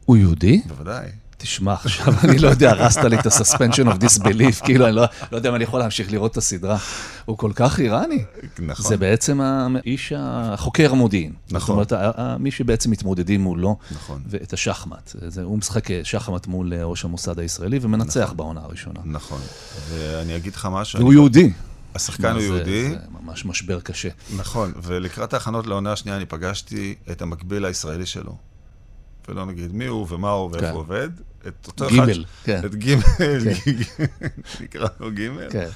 הוא 0.04 0.16
יהודי? 0.16 0.62
בוודאי. 0.66 1.10
תשמע, 1.40 1.72
עכשיו 1.72 2.14
אני 2.24 2.38
לא 2.38 2.48
יודע, 2.48 2.70
הרסת 2.70 3.04
לי 3.04 3.18
את 3.18 3.26
ה-suspension 3.26 3.86
of 3.86 4.04
disbelief, 4.04 4.64
כאילו, 4.64 4.86
אני 4.86 4.94
לא, 4.94 5.04
לא 5.32 5.36
יודע 5.36 5.48
אם 5.48 5.54
אני 5.54 5.64
יכול 5.64 5.80
להמשיך 5.80 6.12
לראות 6.12 6.32
את 6.32 6.36
הסדרה. 6.36 6.78
הוא 7.24 7.38
כל 7.38 7.52
כך 7.54 7.80
איראני. 7.80 8.24
נכון. 8.58 8.86
זה 8.86 8.96
בעצם 8.96 9.40
האיש, 9.40 10.12
החוקר 10.16 10.92
המודיעין. 10.92 11.32
נכון. 11.50 11.82
זאת 11.82 11.92
אומרת, 11.92 12.18
מי 12.40 12.50
שבעצם 12.50 12.90
מתמודדים 12.90 13.40
מולו. 13.40 13.76
נכון. 13.90 14.22
ואת 14.26 14.52
השחמט. 14.52 15.16
זה, 15.28 15.42
הוא 15.42 15.58
משחק 15.58 15.88
שחמט 16.02 16.46
מול 16.46 16.74
ראש 16.74 17.04
המוסד 17.04 17.38
הישראלי 17.38 17.78
ומנצח 17.82 18.20
נכון. 18.20 18.36
בעונה 18.36 18.60
הראשונה. 18.60 19.00
נכון. 19.04 19.40
ואני 19.90 20.36
אגיד 20.36 20.54
לך 20.54 20.68
משהו. 20.72 20.98
והוא 20.98 21.12
יהודי. 21.12 21.52
השחקן 21.94 22.32
הוא 22.32 22.42
יהודי. 22.42 22.90
זה 22.90 22.96
ממש 23.22 23.44
משבר 23.44 23.80
קשה. 23.80 24.08
נכון, 24.36 24.72
ולקראת 24.82 25.34
ההכנות 25.34 25.66
לעונה 25.66 25.92
השנייה 25.92 26.16
אני 26.16 26.26
פגשתי 26.26 26.94
את 27.10 27.22
המקביל 27.22 27.64
הישראלי 27.64 28.06
שלו. 28.06 28.36
ולא 29.28 29.46
נגיד 29.46 29.72
מי 29.72 29.86
הוא 29.86 30.06
ומה 30.10 30.30
הוא 30.30 30.50
ואיפה 30.52 30.66
כן. 30.66 30.72
הוא 30.72 30.80
עובד. 30.80 31.08
את 31.48 31.66
אותו 31.66 31.88
גימל, 31.88 32.10
אחד, 32.10 32.44
כן. 32.44 32.60
את 32.64 32.74
גימל, 32.74 33.02
כן. 33.18 33.38
נקרא 34.64 34.88
לו 35.00 35.10
גימל, 35.10 35.50
כן. 35.50 35.68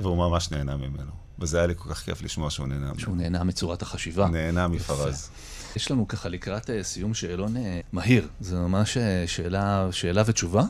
והוא 0.00 0.16
ממש 0.16 0.50
נהנה 0.50 0.76
ממנו. 0.76 1.12
וזה 1.38 1.58
היה 1.58 1.66
לי 1.66 1.74
כל 1.76 1.88
כך 1.88 1.98
כיף 1.98 2.22
לשמוע 2.22 2.50
שהוא 2.50 2.66
נהנה 2.66 2.92
שהוא 2.98 3.14
ממנו. 3.14 3.22
נהנה 3.22 3.44
מצורת 3.44 3.82
החשיבה. 3.82 4.28
נהנה 4.28 4.68
מפרז. 4.68 5.30
יש 5.76 5.90
לנו 5.90 6.08
ככה 6.08 6.28
לקראת 6.28 6.70
אה, 6.70 6.82
סיום 6.82 7.14
שאלון 7.14 7.56
אה, 7.56 7.80
מהיר. 7.92 8.28
זה 8.40 8.56
ממש 8.56 8.96
אה, 8.96 9.24
שאלה, 9.26 9.88
שאלה 9.90 10.22
ותשובה, 10.26 10.62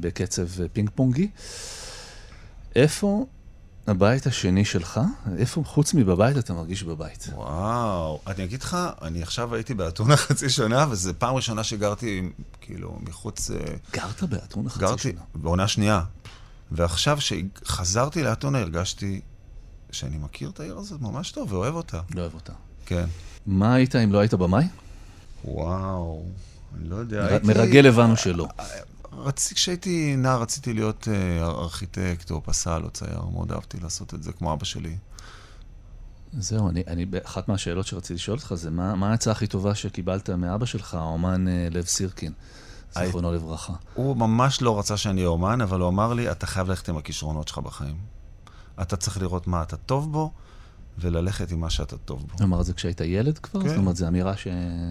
בקצב 0.00 0.66
פינג 0.72 0.90
פונגי. 0.94 1.28
איפה 2.76 3.26
הבית 3.86 4.26
השני 4.26 4.64
שלך? 4.64 5.00
איפה 5.38 5.62
חוץ 5.66 5.94
מבבית 5.94 6.38
אתה 6.38 6.52
מרגיש 6.54 6.82
בבית? 6.82 7.28
וואו, 7.34 8.20
אני 8.26 8.44
אגיד 8.44 8.62
לך, 8.62 8.76
אני 9.02 9.22
עכשיו 9.22 9.54
הייתי 9.54 9.74
באתונה 9.74 10.16
חצי 10.26 10.50
שנה, 10.50 10.86
וזו 10.90 11.12
פעם 11.18 11.34
ראשונה 11.34 11.64
שגרתי, 11.64 12.28
כאילו, 12.60 12.98
מחוץ... 13.02 13.50
אה, 13.50 13.56
גרת 13.92 14.22
באתונה 14.22 14.70
חצי 14.70 14.80
גרתי 14.80 15.02
שנה. 15.12 15.20
בעונה 15.34 15.68
שנייה. 15.68 16.02
ועכשיו, 16.72 17.18
כשחזרתי 17.64 18.22
לאתונה, 18.22 18.58
הרגשתי 18.58 19.20
שאני 19.90 20.18
מכיר 20.18 20.50
את 20.50 20.60
העיר 20.60 20.78
הזאת 20.78 21.00
ממש 21.00 21.30
טוב 21.30 21.52
ואוהב 21.52 21.74
אותה. 21.74 22.00
לא 22.14 22.20
אוהב 22.20 22.34
אותה. 22.34 22.52
כן. 22.86 23.04
מה 23.46 23.74
היית 23.74 23.96
אם 23.96 24.12
לא 24.12 24.18
היית 24.18 24.34
במאי? 24.34 24.64
וואו, 25.44 26.22
אני 26.80 26.88
לא 26.88 26.96
יודע. 26.96 27.22
מר- 27.22 27.28
הייתי- 27.30 27.46
מרגל 27.46 27.86
הבנו 27.86 28.16
שלא. 28.16 28.48
רצ... 29.18 29.52
כשהייתי 29.52 30.16
נער 30.16 30.42
רציתי 30.42 30.72
להיות 30.72 31.08
אה, 31.08 31.44
ארכיטקט 31.44 32.30
או 32.30 32.42
פסל 32.42 32.82
או 32.84 32.90
צייר, 32.90 33.22
מאוד 33.32 33.52
אהבתי 33.52 33.80
לעשות 33.80 34.14
את 34.14 34.22
זה, 34.22 34.32
כמו 34.32 34.52
אבא 34.52 34.64
שלי. 34.64 34.96
זהו, 36.32 36.68
אני, 36.68 36.82
אני, 36.86 37.06
אחת 37.24 37.48
מהשאלות 37.48 37.86
שרציתי 37.86 38.14
לשאול 38.14 38.36
אותך 38.36 38.54
זה, 38.54 38.70
מה, 38.70 38.94
מה 38.94 39.10
העצה 39.10 39.30
הכי 39.30 39.46
טובה 39.46 39.74
שקיבלת 39.74 40.30
מאבא 40.30 40.66
שלך, 40.66 40.94
האומן 40.94 41.48
אה, 41.48 41.68
לב 41.70 41.84
סירקין, 41.84 42.32
זיכרונו 42.94 43.32
לברכה? 43.32 43.72
הוא 43.94 44.16
ממש 44.16 44.62
לא 44.62 44.78
רצה 44.78 44.96
שאני 44.96 45.20
אהיה 45.20 45.28
אומן, 45.28 45.60
אבל 45.60 45.80
הוא 45.80 45.88
אמר 45.88 46.12
לי, 46.12 46.30
אתה 46.30 46.46
חייב 46.46 46.68
ללכת 46.68 46.88
עם 46.88 46.96
הכישרונות 46.96 47.48
שלך 47.48 47.58
בחיים. 47.58 47.96
אתה 48.82 48.96
צריך 48.96 49.18
לראות 49.18 49.46
מה 49.46 49.62
אתה 49.62 49.76
טוב 49.76 50.12
בו, 50.12 50.32
וללכת 50.98 51.50
עם 51.52 51.60
מה 51.60 51.70
שאתה 51.70 51.96
טוב 51.96 52.26
בו. 52.26 52.44
אמר 52.44 52.60
את 52.60 52.66
זה 52.66 52.72
כשהיית 52.72 53.00
ילד 53.00 53.38
כבר? 53.38 53.62
כן. 53.62 53.68
זאת 53.68 53.76
אומרת, 53.76 53.96
זו 53.96 54.08
אמירה 54.08 54.36
ש... 54.36 54.48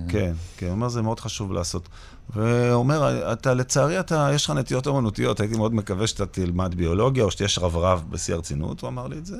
כן, 0.08 0.34
כן, 0.58 0.66
הוא 0.66 0.74
אומר, 0.74 0.90
זה 0.90 1.02
מאוד 1.02 1.20
חשוב 1.20 1.52
לעשות. 1.52 1.90
והוא 2.36 2.74
אומר, 2.74 3.34
אתה, 3.34 3.54
לצערי, 3.54 4.00
אתה, 4.00 4.30
יש 4.34 4.46
לך 4.46 4.52
נטיות 4.52 4.88
אומנותיות, 4.88 5.40
הייתי 5.40 5.58
מאוד 5.58 5.74
מקווה 5.74 6.08
שאתה 6.08 6.26
תלמד 6.26 6.76
ביולוגיה, 6.76 7.24
או 7.24 7.32
שתהיה 7.32 7.50
שרברב 7.50 8.04
בשיא 8.10 8.34
הרצינות, 8.34 8.82
הוא 8.82 8.88
אמר 8.88 9.08
לי 9.08 9.18
את 9.18 9.26
זה. 9.26 9.38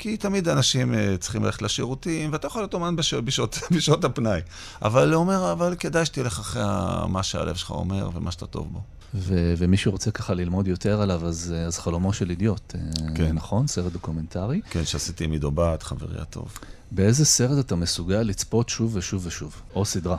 כי 0.00 0.16
תמיד 0.16 0.48
אנשים 0.48 0.94
אה, 0.94 1.16
צריכים 1.20 1.44
ללכת 1.44 1.62
לשירותים, 1.62 2.32
ואתה 2.32 2.46
יכול 2.46 2.62
להיות 2.62 2.74
אומן 2.74 2.96
בש, 2.96 3.14
בשעות, 3.14 3.58
בשעות 3.76 4.04
הפנאי. 4.04 4.40
אבל 4.82 5.12
הוא 5.12 5.20
אומר, 5.20 5.52
אבל 5.52 5.74
כדאי 5.78 6.06
שתלך 6.06 6.38
אחרי 6.38 6.62
מה 7.08 7.22
שהלב 7.22 7.54
שלך 7.54 7.70
אומר 7.70 8.10
ומה 8.14 8.30
שאתה 8.30 8.46
טוב 8.46 8.72
בו. 8.72 8.80
ו- 9.14 9.54
ומי 9.58 9.76
שרוצה 9.76 10.10
ככה 10.10 10.34
ללמוד 10.34 10.68
יותר 10.68 11.00
עליו, 11.00 11.26
אז, 11.26 11.54
אה, 11.56 11.64
אז 11.64 11.78
חלומו 11.78 12.12
של 12.12 12.30
אידיוט, 12.30 12.74
אה, 12.74 12.80
כן. 13.14 13.32
נכון? 13.32 13.66
סרט 13.66 13.92
דוקומנטרי. 13.92 14.60
כן, 14.70 14.84
שעשיתי 14.84 15.24
עם 15.24 15.32
עידו 15.32 15.50
בת, 15.50 15.82
חברי 15.82 16.20
הטוב. 16.20 16.58
באיזה 16.90 17.24
סרט 17.24 17.66
אתה 17.66 17.76
מסוגל 17.76 18.22
לצפות 18.22 18.68
שוב 18.68 18.96
ושוב 18.96 19.26
ושוב? 19.26 19.62
או 19.74 19.84
סדרה. 19.84 20.16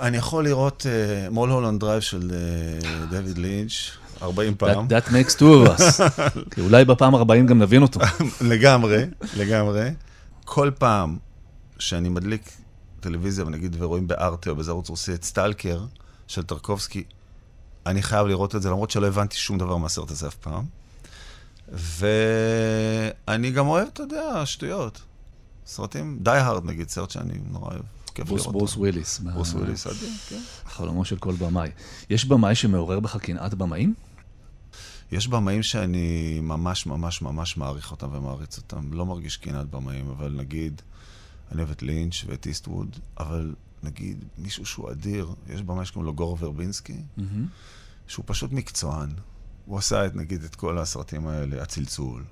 אני 0.00 0.16
יכול 0.16 0.44
לראות 0.44 0.86
אה, 0.86 1.30
מולהולנד 1.30 1.80
דרייב 1.80 2.00
של 2.00 2.30
אה, 2.30 3.10
דויד 3.10 3.38
לינץ' 3.38 3.72
40 4.22 4.54
פעם. 4.54 4.86
That, 4.86 4.90
that 4.90 5.08
makes 5.08 5.34
two 5.34 5.66
of 5.66 5.80
us. 5.80 6.02
כי 6.54 6.60
אולי 6.60 6.84
בפעם 6.84 7.14
40 7.14 7.46
גם 7.46 7.58
נבין 7.58 7.82
אותו. 7.82 8.00
לגמרי, 8.50 9.04
לגמרי. 9.36 9.90
כל 10.44 10.70
פעם 10.78 11.16
שאני 11.78 12.08
מדליק 12.08 12.50
טלוויזיה, 13.00 13.46
ונגיד, 13.46 13.76
ורואים 13.78 14.06
בארטה 14.06 14.50
או 14.50 14.54
באיזה 14.56 14.70
ערוץ 14.70 14.88
רוסי 14.88 15.14
את 15.14 15.24
סטלקר 15.24 15.84
של 16.26 16.42
טרקובסקי, 16.42 17.04
אני 17.86 18.02
חייב 18.02 18.26
לראות 18.26 18.56
את 18.56 18.62
זה, 18.62 18.68
למרות 18.70 18.90
שלא 18.90 19.06
הבנתי 19.06 19.36
שום 19.36 19.58
דבר 19.58 19.76
מהסרט 19.76 20.10
הזה 20.10 20.28
אף 20.28 20.34
פעם. 20.34 20.64
ואני 21.68 23.50
גם 23.50 23.66
אוהב, 23.66 23.88
אתה 23.92 24.02
יודע, 24.02 24.42
שטויות. 24.46 25.02
סרטים, 25.66 26.18
Die 26.20 26.30
Hard 26.30 26.64
נגיד, 26.64 26.88
סרט 26.88 27.10
שאני 27.10 27.34
נורא 27.50 27.70
אוהב. 27.70 27.82
כיף 28.16 28.28
ברוס, 28.28 28.40
לראות 28.40 28.56
ברוס. 28.56 28.76
וויליס. 28.76 29.18
ברוס 29.18 29.52
וויליס, 29.52 29.86
אדיר, 29.86 30.10
כן. 30.28 30.40
חלומו 30.66 31.04
של 31.04 31.16
כל 31.16 31.34
במאי. 31.34 31.70
יש 32.10 32.24
במאי 32.24 32.54
שמעורר 32.54 33.00
בך 33.00 33.16
קנאת 33.16 33.54
במאים? 33.54 33.94
יש 35.12 35.28
במאים 35.28 35.62
שאני 35.62 36.40
ממש 36.42 36.86
ממש 36.86 37.22
ממש 37.22 37.56
מעריך 37.56 37.90
אותם 37.90 38.08
ומעריץ 38.12 38.58
אותם. 38.58 38.92
לא 38.92 39.06
מרגיש 39.06 39.36
קנאת 39.36 39.70
במאים, 39.70 40.08
אבל 40.08 40.32
נגיד, 40.36 40.82
אני 41.52 41.58
אוהב 41.58 41.70
את 41.70 41.82
לינץ' 41.82 42.24
ואת 42.26 42.46
איסטווד, 42.46 42.96
אבל 43.18 43.54
נגיד 43.82 44.24
מישהו 44.38 44.66
שהוא 44.66 44.90
אדיר, 44.90 45.34
יש 45.48 45.62
במאי 45.62 45.86
שקוראים 45.86 46.06
לו 46.06 46.14
גור 46.14 46.36
ורבינסקי, 46.40 47.00
שהוא 48.06 48.24
פשוט 48.26 48.52
מקצוען. 48.52 49.10
הוא 49.64 49.78
עשה 49.78 50.06
את, 50.06 50.14
נגיד, 50.14 50.44
את 50.44 50.54
כל 50.54 50.78
הסרטים 50.78 51.26
האלה, 51.26 51.62
הצלצול, 51.62 52.24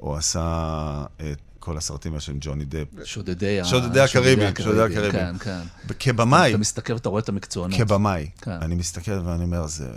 או 0.00 0.16
עשה 0.16 1.06
את 1.16 1.55
כל 1.66 1.76
הסרטים 1.76 2.12
האלה 2.12 2.20
של 2.20 2.32
ג'וני 2.40 2.64
דפ. 2.64 2.86
שודדי 3.04 3.60
ה- 3.60 3.64
שודדי 3.64 4.00
הקריבים, 4.00 4.48
שודדי 4.62 4.82
הקריבים. 4.82 5.38
כן, 5.38 5.60
כן. 5.88 5.94
כבמאי, 5.98 6.50
אתה 6.50 6.58
מסתכל 6.58 6.92
ואתה 6.92 7.08
רואה 7.08 7.20
את 7.22 7.28
המקצוענות. 7.28 7.78
כבמאי, 7.78 8.30
כן. 8.42 8.50
אני 8.50 8.74
מסתכל 8.74 9.12
ואני 9.24 9.44
אומר, 9.44 9.66
זה... 9.66 9.90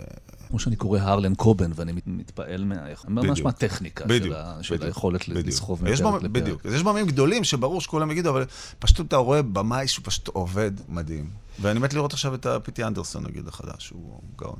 כמו 0.50 0.58
שאני 0.58 0.76
קורא 0.76 0.98
הרלן 0.98 1.34
קובן, 1.34 1.70
ואני 1.74 1.92
מת- 1.92 2.02
מתפעל 2.06 2.64
מה- 2.64 2.74
ממש 3.08 3.30
בדיוק. 3.30 3.44
מהטכניקה 3.46 4.04
של 4.08 4.34
ה- 4.34 4.58
של 4.62 4.82
היכולת. 4.82 5.28
לסחוב 5.28 5.84
מפרק 5.84 5.92
לפרק. 6.22 6.30
בדיוק. 6.30 6.66
אז 6.66 6.74
יש 6.74 6.82
במאים 6.82 7.06
גדולים 7.06 7.44
שברור 7.44 7.80
שכולם 7.80 8.10
יגידו, 8.10 8.30
אבל 8.30 8.44
פשוט 8.78 9.00
אתה 9.00 9.16
רואה 9.16 9.42
במאי 9.42 9.88
שהוא 9.88 10.04
פשוט 10.04 10.28
עובד 10.28 10.70
מדהים. 10.88 11.30
ואני 11.60 11.78
מת 11.80 11.94
לראות 11.94 12.12
עכשיו 12.12 12.34
את 12.34 12.46
הפיטי 12.46 12.84
אנדרסון, 12.84 13.26
נגיד, 13.26 13.48
החדש, 13.48 13.88
הוא 13.90 14.20
גאון. 14.38 14.58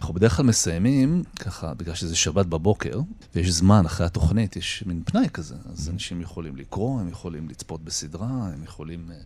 אנחנו 0.00 0.14
בדרך 0.14 0.36
כלל 0.36 0.46
מסיימים, 0.46 1.22
ככה, 1.38 1.74
בגלל 1.74 1.94
שזה 1.94 2.16
שבת 2.16 2.46
בבוקר, 2.46 3.00
ויש 3.34 3.50
זמן 3.50 3.86
אחרי 3.86 4.06
התוכנית, 4.06 4.56
יש 4.56 4.82
מין 4.86 5.02
פנאי 5.04 5.26
כזה. 5.32 5.54
אז 5.72 5.88
Mm-hmm. 5.88 5.92
אנשים 5.92 6.20
יכולים 6.20 6.56
לקרוא, 6.56 7.00
הם 7.00 7.08
יכולים 7.08 7.48
לצפות 7.48 7.84
בסדרה, 7.84 8.26
הם 8.26 8.64
יכולים 8.64 9.06
אה, 9.10 9.16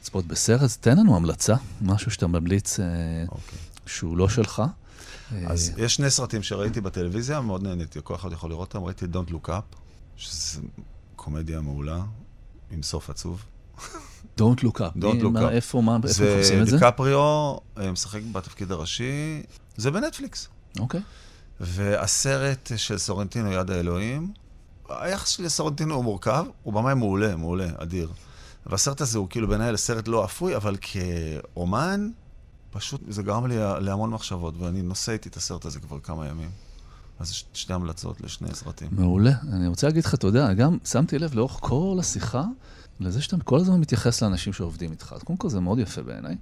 לצפות 0.00 0.26
בסרט. 0.26 0.70
תן 0.80 0.98
לנו 0.98 1.16
המלצה, 1.16 1.54
משהו 1.82 2.10
שאתה 2.10 2.26
ממליץ 2.26 2.80
אה, 2.80 2.86
אוקיי. 3.28 3.58
שהוא 3.86 4.16
לא 4.16 4.28
שלך. 4.28 4.62
אה, 5.32 5.46
אז 5.52 5.72
יש 5.76 5.94
שני 5.94 6.10
סרטים 6.10 6.42
שראיתי 6.42 6.80
בטלוויזיה, 6.80 7.40
מאוד 7.40 7.62
נהניתי, 7.62 7.98
כל 8.04 8.14
אחד 8.14 8.32
יכול 8.32 8.50
לראות 8.50 8.74
אותם. 8.74 8.84
ראיתי 8.86 9.04
Don't 9.04 9.30
Look 9.30 9.48
Up, 9.48 9.76
שזה 10.16 10.60
קומדיה 11.16 11.60
מעולה, 11.60 12.02
עם 12.70 12.82
סוף 12.82 13.10
עצוב. 13.10 13.44
Don't 14.40 14.60
look 14.64 14.78
up. 14.78 14.96
Don't 14.98 15.22
look 15.22 15.28
מה- 15.32 15.48
up. 15.48 15.50
איפה, 15.50 15.80
מה, 15.82 15.96
איפה 15.96 16.08
זה 16.08 16.38
עושים 16.38 16.62
את 16.62 16.66
זה? 16.66 16.76
דיקפריו 16.78 17.20
אה, 17.78 17.92
משחק 17.92 18.20
בתפקיד 18.32 18.72
הראשי, 18.72 19.42
זה 19.76 19.90
בנטפליקס. 19.90 20.48
אוקיי. 20.78 21.00
והסרט 21.60 22.72
של 22.76 22.98
סורנטינו, 22.98 23.52
יד 23.52 23.70
האלוהים, 23.70 24.32
היחס 24.88 25.28
שלי 25.28 25.44
לסורנטינו 25.44 25.94
הוא 25.94 26.04
מורכב, 26.04 26.44
הוא 26.62 26.74
במאי 26.74 26.94
מעולה, 26.94 27.36
מעולה, 27.36 27.66
אדיר. 27.76 28.12
והסרט 28.66 29.00
הזה 29.00 29.18
הוא 29.18 29.26
כאילו 29.30 29.48
בעיניי 29.48 29.72
לסרט 29.72 30.08
לא 30.08 30.24
אפוי, 30.24 30.56
אבל 30.56 30.76
כאומן, 30.80 32.10
פשוט 32.70 33.00
זה 33.08 33.22
גרם 33.22 33.46
לי 33.46 33.56
להמון 33.80 34.10
מחשבות, 34.10 34.54
ואני 34.58 34.82
נושא 34.82 35.12
איתי 35.12 35.28
את 35.28 35.36
הסרט 35.36 35.64
הזה 35.64 35.80
כבר 35.80 36.00
כמה 36.00 36.26
ימים. 36.26 36.50
אז 37.18 37.30
יש 37.30 37.44
שתי 37.52 37.72
המלצות 37.72 38.20
לשני 38.20 38.54
סרטים. 38.54 38.88
מעולה. 38.92 39.32
אני 39.52 39.68
רוצה 39.68 39.86
להגיד 39.86 40.04
לך, 40.04 40.14
אתה 40.14 40.26
יודע, 40.26 40.52
גם 40.52 40.78
שמתי 40.84 41.18
לב 41.18 41.34
לאורך 41.34 41.56
כל 41.60 41.96
השיחה, 42.00 42.44
לזה 43.00 43.22
שאתה 43.22 43.36
כל 43.44 43.56
הזמן 43.56 43.80
מתייחס 43.80 44.22
לאנשים 44.22 44.52
שעובדים 44.52 44.90
איתך. 44.90 45.12
אז 45.16 45.22
קודם 45.22 45.36
כל 45.36 45.48
זה 45.48 45.60
מאוד 45.60 45.78
יפה 45.78 46.02
בעיניי. 46.02 46.36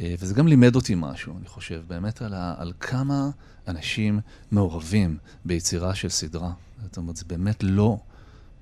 אה, 0.00 0.14
וזה 0.18 0.34
גם 0.34 0.48
לימד 0.48 0.76
אותי 0.76 0.94
משהו, 0.96 1.36
אני 1.38 1.46
חושב, 1.46 1.82
באמת 1.86 2.22
על, 2.22 2.34
ה, 2.34 2.54
על 2.58 2.72
כמה 2.80 3.30
אנשים 3.68 4.20
מעורבים 4.50 5.18
ביצירה 5.44 5.94
של 5.94 6.08
סדרה. 6.08 6.52
זאת 6.82 6.96
אומרת, 6.96 7.16
זה 7.16 7.24
באמת 7.26 7.62
לא 7.62 7.98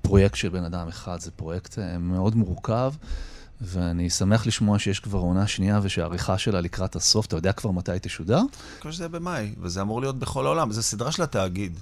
פרויקט 0.01 0.35
של 0.35 0.49
בן 0.49 0.63
אדם 0.63 0.87
אחד, 0.87 1.19
זה 1.19 1.31
פרויקט 1.31 1.79
אה, 1.79 1.97
מאוד 1.97 2.35
מורכב, 2.35 2.93
ואני 3.61 4.09
שמח 4.09 4.47
לשמוע 4.47 4.79
שיש 4.79 4.99
כבר 4.99 5.19
עונה 5.19 5.47
שנייה 5.47 5.79
ושהעריכה 5.83 6.37
שלה 6.37 6.61
לקראת 6.61 6.95
הסוף, 6.95 7.25
אתה 7.25 7.35
יודע 7.35 7.51
כבר 7.51 7.71
מתי 7.71 7.91
תשודר? 8.01 8.41
כמו 8.81 8.91
שזה 8.91 9.09
במאי, 9.09 9.53
וזה 9.61 9.81
אמור 9.81 10.01
להיות 10.01 10.19
בכל 10.19 10.45
העולם. 10.45 10.71
זו 10.71 10.83
סדרה 10.83 11.11
של 11.11 11.23
התאגיד. 11.23 11.79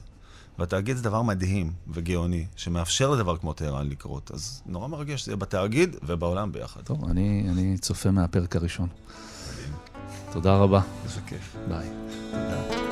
והתאגיד 0.60 0.98
זה 0.98 1.04
דבר 1.04 1.22
מדהים 1.22 1.72
וגאוני, 1.88 2.46
שמאפשר 2.56 3.10
לדבר 3.10 3.38
כמו 3.38 3.54
טהרן 3.54 3.90
לקרות. 3.90 4.32
אז 4.34 4.62
נורא 4.66 4.88
מרגש 4.88 5.22
שזה 5.22 5.32
יהיה 5.32 5.38
בתאגיד 5.38 5.96
ובעולם 6.04 6.52
ביחד. 6.52 6.82
טוב, 6.82 7.10
אני, 7.10 7.48
אני 7.50 7.78
צופה 7.78 8.12
מהפרק 8.12 8.56
הראשון. 8.56 8.88
תודה 10.32 10.58
רבה. 10.58 10.82
איזה 11.06 11.22
כיף. 11.28 11.56
ביי. 11.68 11.90
אם 12.34 12.87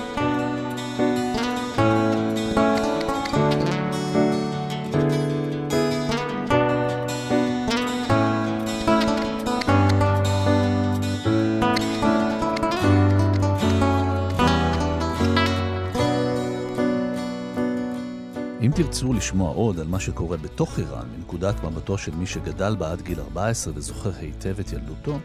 תרצו 18.95 19.13
לשמוע 19.13 19.53
עוד 19.53 19.79
על 19.79 19.87
מה 19.87 19.99
שקורה 19.99 20.37
בתוך 20.37 20.79
איראן, 20.79 21.07
מנקודת 21.17 21.63
מבטו 21.63 21.97
של 21.97 22.15
מי 22.15 22.25
שגדל 22.25 22.75
בה 22.75 22.91
עד 22.91 23.01
גיל 23.01 23.19
14 23.19 23.73
וזוכר 23.75 24.11
היטב 24.19 24.59
את 24.59 24.73
ילדותו, 24.73 25.19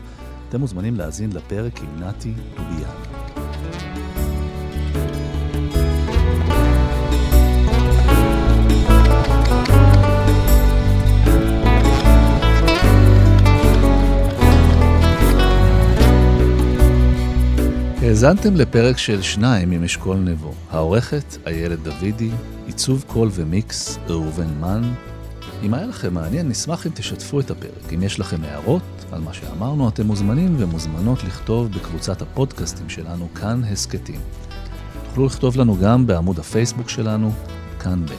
אתם 0.49 0.61
מוזמנים 0.61 0.97
להאזין 0.97 1.33
לפרק 1.33 1.81
עם 1.81 2.03
נתי 2.03 2.33
דוביאן. 2.57 3.10
האזנתם 18.11 18.57
לפרק 18.57 18.99
של 18.99 19.23
שניים 19.23 19.71
עם 19.71 19.85
אשכול 19.85 20.17
נבו. 20.17 20.53
העורכת, 20.71 21.37
איילת 21.47 21.79
דוידי, 21.83 22.31
עיצוב 22.67 23.05
קול 23.07 23.29
ומיקס, 23.33 23.99
ראובן 24.09 24.49
מן. 24.61 24.93
אם 25.63 25.75
היה 25.75 25.87
לכם 25.87 26.15
מעניין, 26.15 26.49
נשמח 26.49 26.87
אם 26.87 26.93
תשתפו 26.95 27.41
את 27.41 27.51
הפרק. 27.51 27.93
אם 27.95 28.03
יש 28.03 28.21
לכם 28.21 28.37
הערות 28.45 28.83
על 29.13 29.21
מה 29.21 29.35
שאמרנו, 29.35 29.89
אתם 29.89 30.07
מוזמנים 30.07 30.57
ומוזמנות 30.59 31.25
לכתוב 31.25 31.73
בקבוצת 31.73 32.23
הפודקאסטים 32.23 32.89
שלנו, 32.89 33.29
כאן 33.35 33.63
הסכתים. 33.73 34.21
תוכלו 35.09 35.27
לכתוב 35.27 35.57
לנו 35.57 35.77
גם 35.83 36.07
בעמוד 36.07 36.39
הפייסבוק 36.39 36.89
שלנו, 36.89 37.33
כאן 37.81 38.07
ב'. 38.07 38.13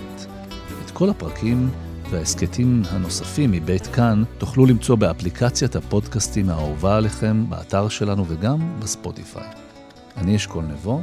את 0.85 0.91
כל 0.91 1.09
הפרקים 1.09 1.69
וההסכתים 2.09 2.83
הנוספים 2.89 3.51
מבית 3.51 3.87
כאן 3.87 4.23
תוכלו 4.37 4.65
למצוא 4.65 4.95
באפליקציית 4.95 5.75
הפודקאסטים 5.75 6.49
האהובה 6.49 6.97
עליכם, 6.97 7.49
באתר 7.49 7.89
שלנו 7.89 8.25
וגם 8.27 8.79
בספוטיפיי. 8.79 9.70
אני 10.17 10.35
אשכול 10.35 10.65
נבו, 10.65 11.01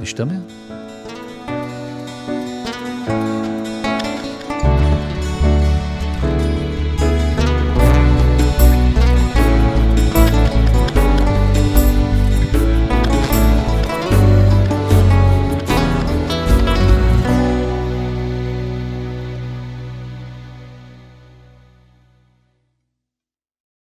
נשתמע. 0.00 0.34